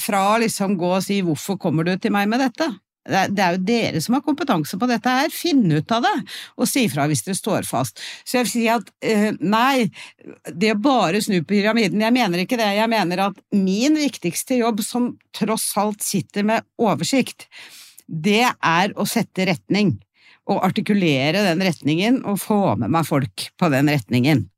[0.00, 2.80] fra liksom gå og si 'hvorfor kommer du til meg med dette'?
[3.08, 6.16] Det er jo dere som har kompetanse på dette her, finn ut av det,
[6.60, 8.02] og si fra hvis dere står fast.
[8.28, 9.88] Så jeg vil si at uh, nei,
[10.52, 12.68] det å bare snu pyramiden, jeg mener ikke det.
[12.76, 17.48] Jeg mener at min viktigste jobb, som tross alt sitter med oversikt,
[18.06, 19.96] det er å sette retning.
[20.50, 24.48] Og artikulere den retningen og få med meg folk på den retningen.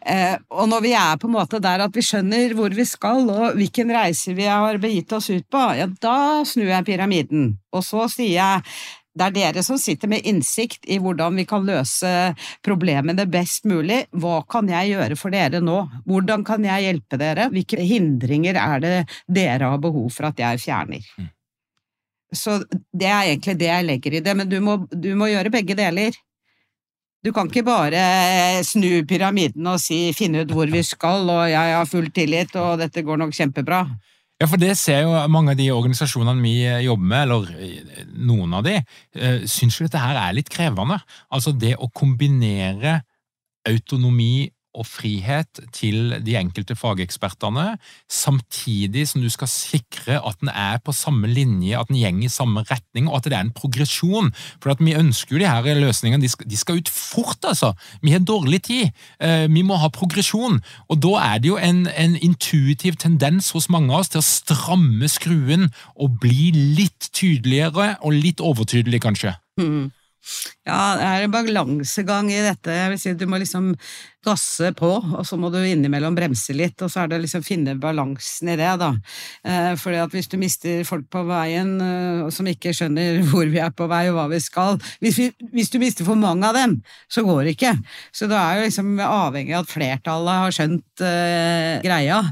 [0.00, 3.26] Eh, og når vi er på en måte der at vi skjønner hvor vi skal
[3.28, 7.52] og hvilken reise vi har begitt oss ut på, ja, da snur jeg pyramiden.
[7.76, 8.64] Og så sier jeg
[9.10, 12.10] det er dere som sitter med innsikt i hvordan vi kan løse
[12.64, 14.04] problemene best mulig.
[14.14, 15.80] Hva kan jeg gjøre for dere nå?
[16.06, 17.48] Hvordan kan jeg hjelpe dere?
[17.50, 18.94] Hvilke hindringer er det
[19.26, 21.04] dere har behov for at jeg fjerner?
[21.18, 21.28] Mm.
[22.30, 25.50] Så det er egentlig det jeg legger i det, men du må, du må gjøre
[25.50, 26.14] begge deler.
[27.20, 28.00] Du kan ikke bare
[28.64, 32.78] snu pyramiden og si 'finne ut hvor vi skal', og 'jeg har full tillit', og
[32.78, 33.88] 'dette går nok kjempebra'.
[34.40, 38.64] Ja, for det ser jo mange av de organisasjonene vi jobber med, eller noen av
[38.64, 38.82] de,
[39.14, 40.96] eh, syns jo dette her er litt krevende.
[41.30, 43.02] Altså det å kombinere
[43.68, 47.74] autonomi og frihet til de enkelte fagekspertene,
[48.10, 52.30] samtidig som du skal sikre at den er på samme linje, at den går i
[52.30, 54.30] samme retning, og at det er en progresjon.
[54.62, 57.72] For vi ønsker jo de her løsningene, de skal, de skal, ut fort, altså.
[58.02, 58.90] Vi har dårlig tid.
[59.20, 60.60] Eh, vi må ha progresjon.
[60.88, 64.26] Og da er det jo en, en intuitiv tendens hos mange av oss til å
[64.26, 69.34] stramme skruen og bli litt tydeligere, og litt overtydelig, kanskje.
[69.60, 69.90] Mm.
[70.68, 72.74] Ja, det er en balansegang i dette.
[72.74, 73.72] Jeg vil si Du må liksom
[74.24, 77.76] gasse på, og så må du innimellom bremse litt, og så er det liksom finne
[77.80, 78.90] balansen i det, da.
[79.48, 83.62] Eh, fordi at hvis du mister folk på veien eh, som ikke skjønner hvor vi
[83.64, 86.58] er på vei og hva vi skal hvis, vi, hvis, du mister for mange av
[86.58, 87.74] dem, så går det ikke.
[88.12, 92.22] Så da er jo liksom avhengig av at flertallet har skjønt uh, greia.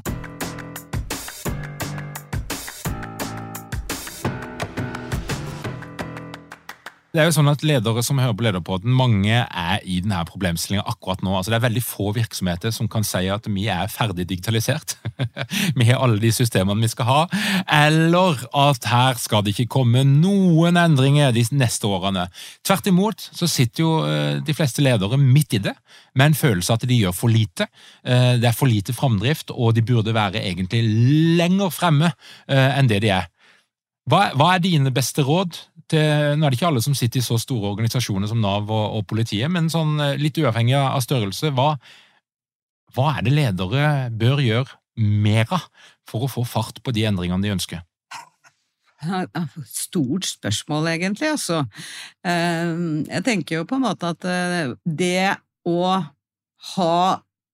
[7.18, 10.86] Det er jo sånn at Ledere som hører på Lederpodden, mange er i denne problemstillingen
[10.86, 11.32] akkurat nå.
[11.34, 14.94] Altså Det er veldig få virksomheter som kan si at vi er ferdig digitalisert.
[15.80, 17.16] vi har alle de systemene vi skal ha.
[17.74, 22.28] Eller at her skal det ikke komme noen endringer de neste årene.
[22.62, 25.74] Tvert imot så sitter jo eh, de fleste ledere midt i det,
[26.14, 27.66] med en følelse at de gjør for lite.
[28.06, 30.84] Eh, det er for lite framdrift, og de burde være egentlig
[31.42, 33.26] lenger fremme eh, enn det de er.
[34.06, 35.58] Hva, hva er dine beste råd
[35.92, 38.98] til, Nå er det ikke alle som sitter i så store organisasjoner som Nav og,
[38.98, 41.74] og politiet, men sånn eh, litt uavhengig av størrelse, hva,
[42.96, 45.68] hva er det ledere bør gjøre mer av
[46.08, 47.84] for å få fart på de endringene de ønsker?
[49.70, 51.62] Stort spørsmål, egentlig, altså.
[52.26, 52.72] Eh,
[53.06, 55.36] jeg tenker jo på en måte at eh, det
[55.68, 55.82] å
[56.74, 57.02] ha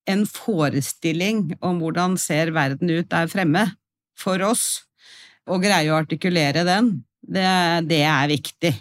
[0.09, 3.67] en forestilling om hvordan ser verden ut der fremme
[4.19, 4.85] for oss,
[5.45, 6.95] og greie å artikulere den,
[7.27, 7.47] det,
[7.91, 8.75] det er viktig.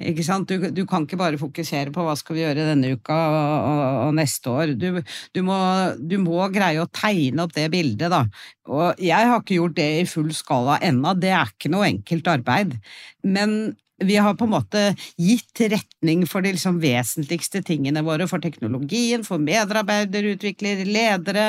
[0.00, 0.48] Ikke sant?
[0.48, 3.82] Du, du, kan ikke bare fokusere på hva skal vi gjøre denne uka og, og,
[4.06, 4.72] og neste år.
[4.80, 5.02] Du,
[5.36, 5.58] du, må,
[6.00, 8.22] du, må, greie å tegne opp det bildet, da.
[8.70, 12.32] Og jeg har ikke gjort det i full skala ennå, det er ikke noe enkelt
[12.32, 12.78] arbeid.
[13.26, 14.82] Men vi har på en måte
[15.20, 21.46] gitt retning for de liksom vesentligste tingene våre, for teknologien, for medarbeiderutviklere, ledere,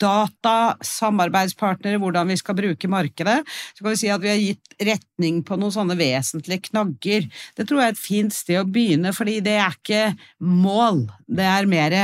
[0.00, 3.40] data, samarbeidspartnere, hvordan vi skal bruke markedet.
[3.74, 7.28] Så kan vi si at vi har gitt retning på noen sånne vesentlige knagger.
[7.56, 10.04] Det tror jeg er et fint sted å begynne, fordi det er ikke
[10.40, 11.04] mål.
[11.28, 11.98] Det er mer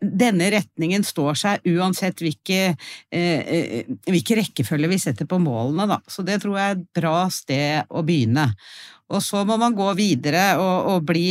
[0.00, 2.74] Denne retningen står seg uansett hvilke,
[3.12, 5.98] eh, eh, hvilke rekkefølge vi setter på målene, da.
[6.08, 8.50] Så det tror jeg er et bra sted å begynne.
[9.08, 11.30] Og så må man gå videre og, og bli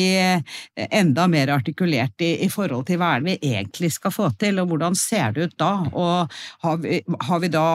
[0.87, 4.97] enda mer artikulert i, i, forhold til hva vi egentlig skal få til, og hvordan
[4.97, 5.71] ser det ut da?
[5.93, 7.67] Og har vi, har vi da,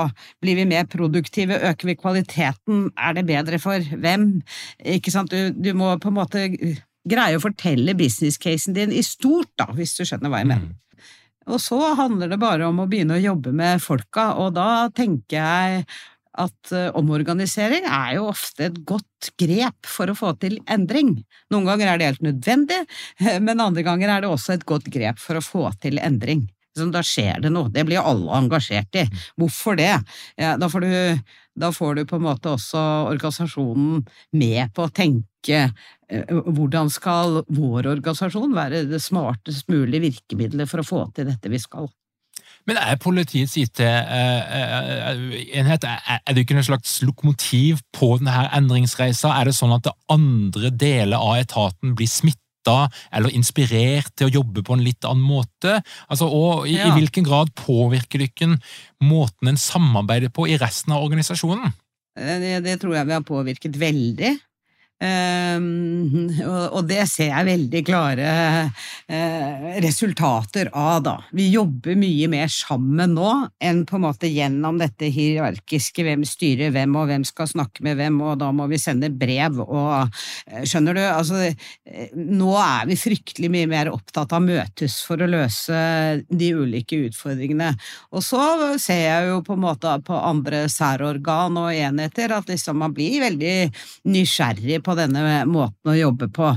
[0.43, 4.33] blir vi mer produktive, øker vi kvaliteten, er det bedre for hvem?
[4.97, 6.49] Ikke sant, du, du må på en måte
[7.09, 10.71] greie å fortelle business-casen din i stort, da, hvis du skjønner hva jeg mener.
[10.71, 10.79] Mm.
[11.51, 15.39] Og så handler det bare om å begynne å jobbe med folka, og da tenker
[15.41, 15.85] jeg
[16.41, 21.19] at uh, omorganisering er jo ofte et godt grep for å få til endring.
[21.53, 22.81] Noen ganger er det helt nødvendig,
[23.47, 26.47] men andre ganger er det også et godt grep for å få til endring.
[26.73, 27.69] Så da skjer det noe.
[27.69, 29.05] Det blir alle engasjert i.
[29.37, 29.91] Hvorfor det?
[30.41, 30.95] Ja, da, får du,
[31.61, 32.81] da, får du, på en måte også
[33.11, 34.01] organisasjonen
[34.41, 35.67] med på å tenke
[36.13, 41.61] hvordan skal vår organisasjon være det smartest mulige virkemidlet for å få til dette vi
[41.63, 41.89] skal?
[42.69, 43.83] Men er politiets IT-enhet
[45.89, 49.29] er det ikke noe slags lokomotiv på denne endringsreisa?
[49.35, 52.39] Er det sånn at det andre deler av etaten blir smittet
[53.11, 55.83] eller inspirert til å jobbe på en litt annen måte?
[56.07, 56.87] Altså, og i, ja.
[56.87, 58.55] i hvilken grad påvirker dere
[59.03, 61.75] måten en samarbeider på i resten av organisasjonen?
[62.15, 64.33] Eh, det, det tror jeg vi har påvirket veldig.
[65.03, 68.27] Um, og, det ser jeg veldig klare
[68.71, 71.15] uh, resultater av, da.
[71.35, 73.33] Vi jobber mye mer sammen nå
[73.63, 77.99] enn på en måte gjennom dette hierarkiske hvem styrer hvem, og hvem skal snakke med
[77.99, 81.03] hvem, og da må vi sende brev og uh, Skjønner du?
[81.03, 85.83] Altså, uh, nå er vi fryktelig mye mer opptatt av møtes for å løse
[86.31, 87.73] de ulike utfordringene.
[88.15, 88.45] Og så
[88.79, 93.19] ser jeg jo på en måte på andre særorgan og enheter at liksom man blir
[93.25, 93.57] veldig
[94.13, 96.53] nysgjerrig på denne måten å jobbe på.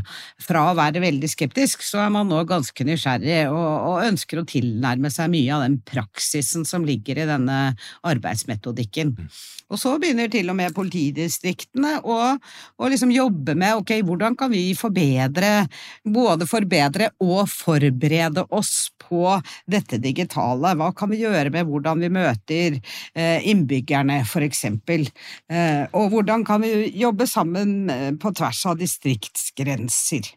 [0.46, 4.48] Fra å være veldig skeptisk, så er man nå ganske nysgjerrig og, og ønsker å
[4.50, 7.60] tilnærme seg mye av den praksisen som ligger i denne
[8.06, 9.16] arbeidsmetodikken.
[9.18, 9.30] Mm.
[9.74, 14.52] Og så begynner til og med politidistriktene å, å liksom jobbe med ok, hvordan kan
[14.54, 15.66] vi forbedre,
[16.06, 19.34] både forbedre og forberede oss på
[19.70, 20.76] dette digitale?
[20.78, 25.08] Hva kan vi gjøre med hvordan vi møter eh, innbyggerne, for eksempel?
[25.50, 27.90] Eh, og hvordan kan vi jobbe sammen
[28.26, 30.34] på tvers av distriktsgrenser?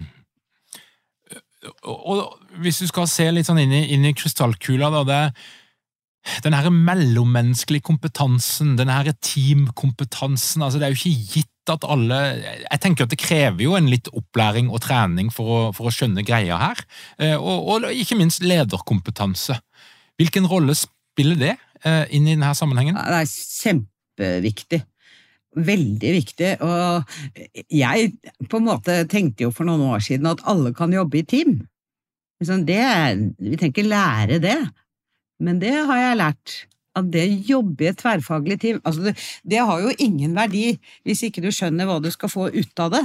[1.89, 5.23] Og hvis du skal se litt sånn inn i, inn i krystallkula, da, det
[6.45, 12.19] den her mellommenneskelige kompetansen, den her teamkompetansen altså Det er jo ikke gitt at alle
[12.43, 15.95] Jeg tenker at det krever jo en litt opplæring og trening for å, for å
[15.95, 16.83] skjønne greia her.
[17.21, 19.59] Eh, og, og, ikke minst lederkompetanse.
[20.21, 22.97] Hvilken rolle spiller det eh, inn i denne sammenhengen?
[22.97, 24.83] Det er kjempeviktig.
[25.59, 26.53] Veldig viktig.
[26.63, 28.13] Og jeg
[28.47, 31.61] på en måte tenkte jo for noen år siden at alle kan jobbe i team.
[32.39, 32.83] Det,
[33.43, 34.59] vi trenger ikke lære det.
[35.43, 36.57] Men det har jeg lært.
[36.99, 39.13] At det å jobbe i et tverrfaglig team altså det,
[39.47, 40.73] det, har jo ingen verdi
[41.07, 43.05] hvis ikke du skjønner hva du skal få ut av det.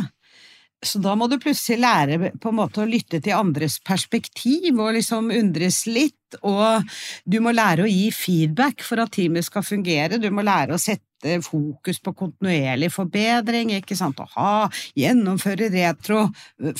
[0.83, 4.93] Så da må du plutselig lære på en måte å lytte til andres perspektiv og
[4.97, 6.83] liksom undres litt, og
[7.29, 10.81] du må lære å gi feedback for at teamet skal fungere, du må lære å
[10.81, 14.55] sette fokus på kontinuerlig forbedring, ikke sant, å ha,
[14.99, 16.25] gjennomføre retro,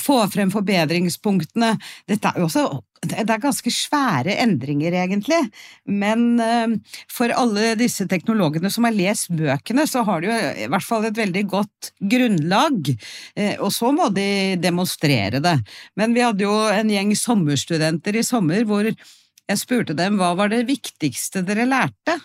[0.00, 1.72] få frem forbedringspunktene.
[2.10, 2.66] Dette er jo også
[3.10, 5.40] det er ganske svære endringer, egentlig,
[5.84, 6.74] men uh,
[7.12, 11.08] for alle disse teknologene som har lest bøkene, så har de jo i hvert fall
[11.08, 12.92] et veldig godt grunnlag,
[13.38, 14.28] uh, og så må de
[14.62, 15.56] demonstrere det.
[16.00, 20.52] Men vi hadde jo en gjeng sommerstudenter i sommer hvor jeg spurte dem hva var
[20.52, 22.16] det viktigste dere lærte?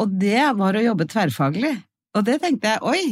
[0.00, 1.72] Og det var å jobbe tverrfaglig.
[2.16, 3.02] Og det tenkte jeg oi!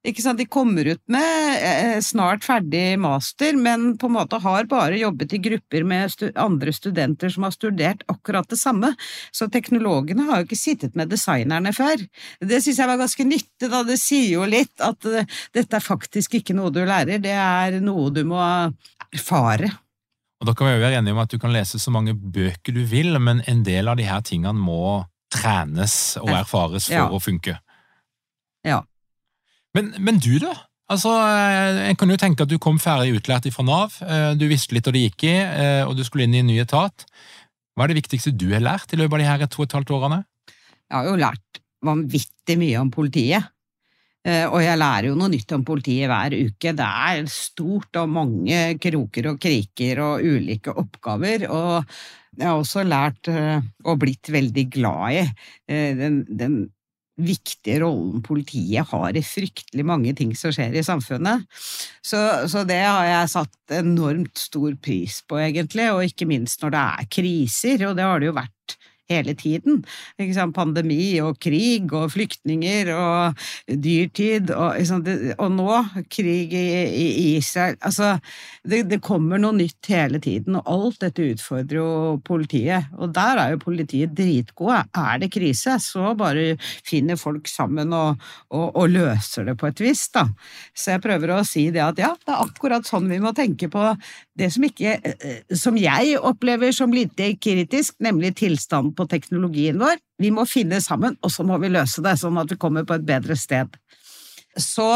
[0.00, 0.40] Ikke sant?
[0.40, 5.34] De kommer ut med eh, snart ferdig master, men på en måte har bare jobbet
[5.36, 8.94] i grupper med stu andre studenter som har studert akkurat det samme.
[9.28, 12.00] Så teknologene har jo ikke sittet med designerne før.
[12.40, 13.82] Det syns jeg var ganske nyttig, da.
[13.84, 17.76] Det sier jo litt at uh, dette er faktisk ikke noe du lærer, det er
[17.84, 19.68] noe du må erfare.
[20.40, 22.72] Og Da kan vi jo være enige om at du kan lese så mange bøker
[22.72, 27.10] du vil, men en del av de her tingene må trenes og erfares for ja.
[27.12, 27.60] å funke.
[28.64, 28.80] Ja.
[29.76, 30.54] Men, men, du, da?
[30.90, 34.48] Altså, eh, En kan jo tenke at du kom ferdig utlært fra Nav, eh, du
[34.50, 37.06] visste litt hva det gikk i, eh, og du skulle inn i en ny etat.
[37.76, 39.78] Hva er det viktigste du har lært i løpet av de her to og et
[39.78, 40.20] halvt årene?
[40.90, 43.56] Jeg har jo lært vanvittig mye om politiet.
[44.20, 46.74] Og jeg lærer jo noe nytt om politiet hver uke.
[46.76, 51.46] Det er stort og mange kroker og kriker og ulike oppgaver.
[51.48, 51.86] Og
[52.38, 56.60] jeg har også lært eh, og blitt veldig glad i eh, den, den
[57.24, 61.46] viktige rollen politiet har i fryktelig mange ting som skjer i samfunnet.
[62.02, 66.74] Så, så, det har jeg satt enormt stor pris på, egentlig, og ikke minst når
[66.76, 68.78] det er kriser, og det har det jo vært
[69.10, 69.82] hele tiden.
[70.54, 74.78] Pandemi og krig og flyktninger og dyrtid og,
[75.36, 75.78] og nå
[76.10, 78.16] krig i, i Israel Altså,
[78.66, 82.90] det, det, kommer noe nytt hele tiden, og alt dette utfordrer jo politiet.
[83.00, 84.82] Og der er jo politiet dritgode.
[84.96, 86.54] Er det krise, så bare
[86.86, 88.20] finner folk sammen og,
[88.52, 90.26] og, og løser det på et vis, da.
[90.76, 93.70] Så jeg prøver å si det at ja, det er akkurat sånn vi må tenke
[93.72, 93.84] på
[94.40, 100.00] det som ikke eh, Som jeg opplever som lite kritisk, nemlig tilstanden på teknologien vår.
[100.20, 102.96] Vi må finne sammen, og så må vi løse det, sånn at vi kommer på
[102.96, 103.72] et bedre sted.
[104.58, 104.88] Så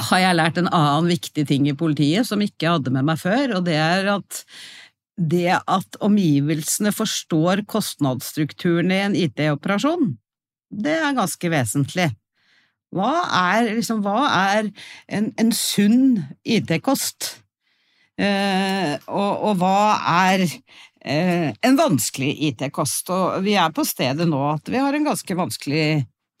[0.00, 3.56] har jeg lært en annen viktig ting i politiet som ikke hadde med meg før,
[3.58, 4.44] og det er at
[5.20, 10.14] det at omgivelsene forstår kostnadsstrukturen i en IT-operasjon,
[10.70, 12.08] det er ganske vesentlig.
[12.94, 14.70] Hva er, liksom, hva er
[15.12, 17.39] en, en sunn IT-kost?
[18.18, 19.96] Eh, og, og, hva
[20.26, 23.12] er eh, en vanskelig IT-kost?
[23.14, 25.84] Og vi er på stedet nå at vi har en ganske vanskelig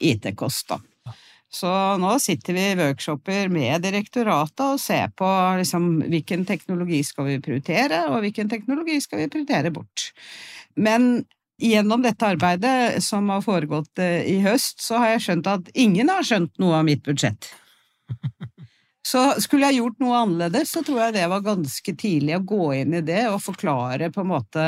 [0.00, 0.80] IT-kost, da.
[1.50, 5.26] Så nå sitter vi i workshoper med direktoratet og ser på
[5.58, 10.12] liksom, hvilken teknologi skal vi prioritere, og hvilken teknologi skal vi prioritere bort.
[10.78, 11.24] Men
[11.60, 16.12] gjennom dette arbeidet som har foregått eh, i høst, så har jeg skjønt at ingen
[16.12, 17.50] har skjønt noe av mitt budsjett.
[19.06, 22.66] Så skulle jeg gjort noe annerledes, så tror jeg det var ganske tidlig å gå
[22.82, 24.64] inn i det og forklare på en måte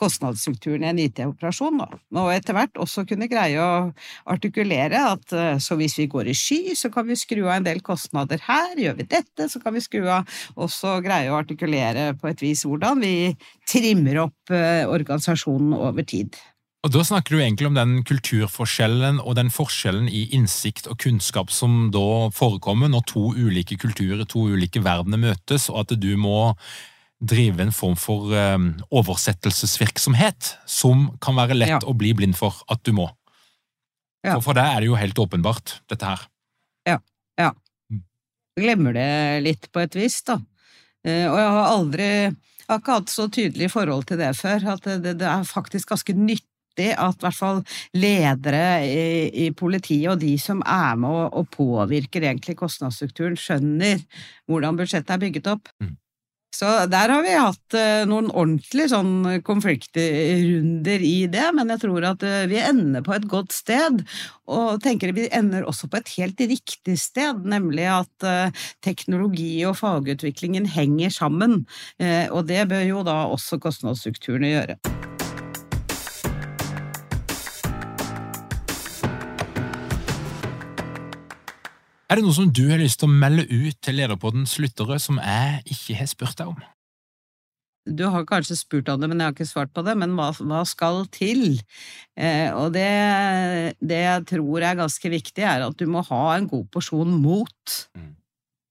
[0.00, 1.82] kostnadsstrukturen i en IT-operasjon.
[2.16, 3.90] Og etter hvert også kunne greie å
[4.32, 7.68] artikulere at eh, så hvis vi går i sky, så kan vi skru av en
[7.68, 8.72] del kostnader her.
[8.80, 12.64] Gjør vi dette, så kan vi skru av Også greie å artikulere på et vis
[12.66, 13.34] hvordan vi
[13.68, 16.40] trimmer opp eh, organisasjonen over tid.
[16.86, 21.50] Og Da snakker du egentlig om den kulturforskjellen og den forskjellen i innsikt og kunnskap
[21.50, 26.54] som da forekommer når to ulike kulturer, to ulike verdener møtes, og at du må
[27.18, 31.80] drive en form for um, oversettelsesvirksomhet som kan være lett ja.
[31.82, 33.08] å bli blind for at du må.
[34.22, 34.36] Ja.
[34.36, 36.22] For for deg er det jo helt åpenbart, dette her.
[36.86, 37.00] Ja.
[37.40, 37.48] ja.
[37.90, 38.04] Mm.
[38.62, 39.10] Glemmer det
[39.48, 40.38] litt på et vis, da.
[41.02, 42.06] Uh, og jeg har aldri
[42.68, 45.90] jeg har ikke hatt så tydelig forhold til det før, at det, det er faktisk
[45.94, 46.46] ganske nytt
[46.78, 47.62] viktig at i hvert fall
[47.94, 53.98] ledere i, i politiet og de som er med og, og påvirker egentlig kostnadsstrukturen, skjønner
[54.48, 55.68] hvordan budsjettet er bygget opp.
[55.82, 55.96] Mm.
[56.58, 62.06] Så der har vi hatt uh, noen ordentlige sånn konfliktrunder i det, men jeg tror
[62.08, 64.00] at uh, vi ender på et godt sted,
[64.48, 69.76] og tenker vi ender også på et helt riktig sted, nemlig at uh, teknologi og
[69.82, 71.60] fagutviklingen henger sammen,
[72.32, 75.07] og det bør jo da også kostnadsstrukturene gjøre.
[82.08, 85.18] Er det noe som du har lyst til å melde ut til Lederpoddens lyttere som
[85.20, 86.60] jeg ikke har spurt deg om?
[87.88, 89.94] Du har kanskje spurt om det, men jeg har ikke svart på det.
[90.00, 91.60] Men hva, hva skal til?
[92.16, 92.88] Eh, og det,
[93.80, 97.76] det, jeg tror er ganske viktig, er at du må ha en god porsjon mot.
[97.96, 98.14] Mm.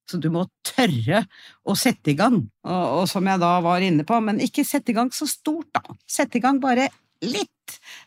[0.10, 1.24] Så du må tørre
[1.68, 4.94] å sette i gang, og, og, som jeg da var inne på, men ikke sette
[4.94, 5.98] i gang så stort, da.
[6.08, 6.88] Sette i gang bare
[7.26, 7.54] litt,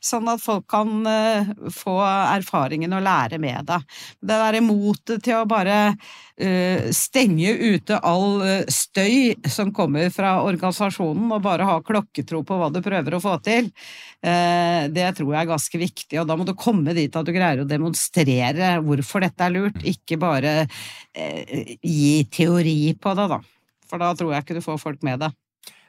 [0.01, 3.79] sånn at folk kan uh, få erfaringen og lære med det.
[4.21, 10.39] Det derre motet til å bare uh, stenge ute all uh, støy som kommer fra
[10.47, 13.69] organisasjonen, og bare ha klokketro på hva du prøver å få til,
[14.21, 16.19] det tror jeg er ganske viktig.
[16.21, 19.79] Og da må du komme dit at du greier å demonstrere hvorfor dette er lurt,
[19.81, 20.53] ikke bare
[21.81, 23.41] gi teori på det, da.
[23.89, 25.39] For da tror jeg ikke du får folk med deg.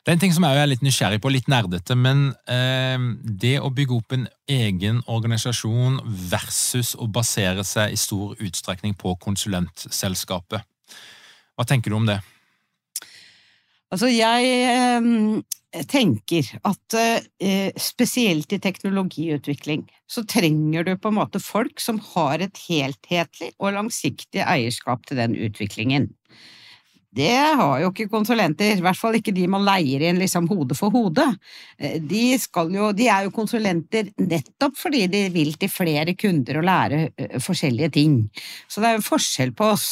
[0.02, 3.60] Det er en ting som jeg er litt nysgjerrig på, litt nerdete, men eh, det
[3.62, 6.00] å bygge opp en egen organisasjon
[6.32, 10.66] versus å basere seg i stor utstrekning på konsulentselskapet.
[11.54, 12.18] Hva tenker du om det?
[13.94, 21.44] Altså, jeg eh, tenker at eh, spesielt i teknologiutvikling så trenger du på en måte
[21.44, 26.10] folk som har et helhetlig og langsiktig eierskap til den utviklingen.
[27.12, 27.28] Det
[27.60, 30.94] har jo ikke konsulenter, i hvert fall ikke de man leier inn liksom hode for
[30.96, 31.26] hode.
[31.76, 32.38] Eh, de,
[32.72, 37.36] jo, de, er jo konsulenter nettopp fordi de vil til flere kunder og lære eh,
[37.44, 38.16] forskjellige ting.
[38.72, 39.88] Så det er jo forskjell på oss.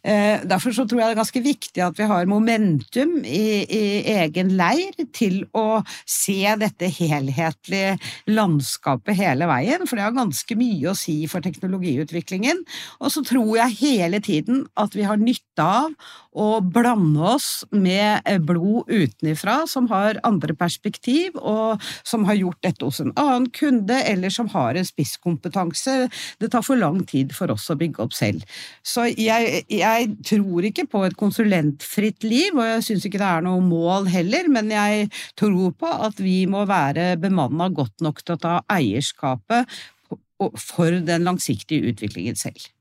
[0.00, 3.84] Eh, derfor så tror jeg det er ganske viktig at vi har momentum i, i
[4.16, 7.98] egen leir til å se dette helhetlige
[8.32, 12.64] landskapet hele veien, for det har ganske mye å si for teknologiutviklingen.
[13.04, 15.92] Og så tror jeg hele tiden at vi har nytte av
[16.34, 22.60] å blande oss med eh, blod utenifra som har andre perspektiv, og som har gjort
[22.64, 25.96] dette hos en annen kunde, eller som har en spisskompetanse.
[26.40, 28.44] Det tar for lang tid for oss å bygge opp selv.
[28.86, 33.48] Så jeg, jeg tror ikke på et konsulentfritt liv, og jeg syns ikke det er
[33.48, 38.36] noe mål heller, men jeg tror på at vi må være bemanna godt nok til
[38.36, 39.70] å ta eierskapet
[40.58, 42.73] for den langsiktige utviklingen selv.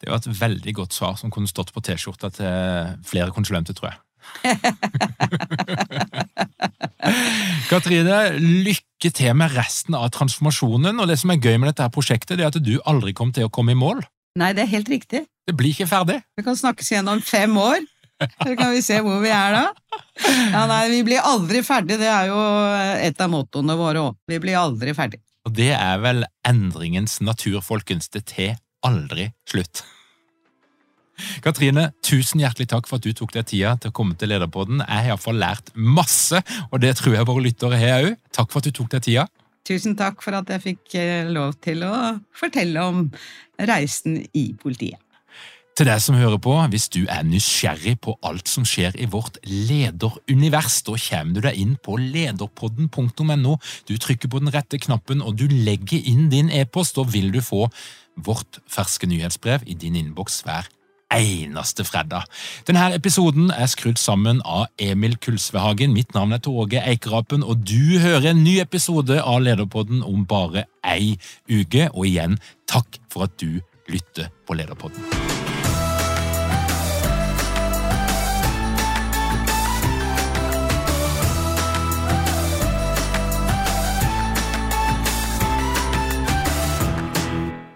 [0.00, 3.92] Det var et veldig godt svar som kunne stått på T-skjorta til flere konsulenter, tror
[3.92, 3.98] jeg.
[7.70, 11.00] Katrine, lykke til med resten av transformasjonen.
[11.00, 13.44] Og det som er gøy med dette prosjektet, det er at du aldri kom til
[13.48, 13.98] å komme i mål.
[14.40, 15.20] Nei, det er helt riktig.
[15.46, 16.18] Det blir ikke ferdig.
[16.38, 17.80] Vi kan snakkes igjen om fem år.
[18.20, 19.64] Så kan vi se hvor vi er da.
[20.52, 22.40] Ja, nei, Vi blir aldri ferdig, det er jo
[23.00, 24.18] et av mottoene våre òg.
[24.28, 25.20] Vi blir aldri ferdig.
[25.48, 28.10] Og det er vel endringens natur, folkens.
[28.12, 28.52] Det til
[28.86, 29.84] aldri slutt.
[31.44, 34.80] Katrine, tusen hjertelig takk for at du tok deg tida til å komme til Lederpodden.
[34.80, 38.16] Jeg har iallfall lært masse, og det tror jeg våre lyttere har òg.
[38.36, 39.26] Takk for at du tok deg tida.
[39.68, 41.92] Tusen takk for at jeg fikk eh, lov til å
[42.36, 43.06] fortelle om
[43.68, 44.98] reisen i politiet.
[45.78, 49.38] Til deg som hører på, hvis du er nysgjerrig på alt som skjer i vårt
[49.46, 53.54] lederunivers, da kommer du deg inn på lederpodden.no.
[53.88, 56.98] Du trykker på den rette knappen, og du legger inn din e-post.
[56.98, 57.68] Da vil du få
[58.16, 60.68] vårt ferske nyhetsbrev i din innboks hver
[61.10, 62.26] eneste fredag.
[62.68, 65.94] Denne episoden er skrudd sammen av Emil Kulsvehagen.
[65.96, 70.66] Mitt navn er Torge Eikerapen, og du hører en ny episode av Lederpodden om bare
[70.86, 71.16] ei
[71.50, 71.90] uke.
[71.94, 72.38] Og igjen,
[72.70, 75.29] takk for at du lytter på Lederpodden.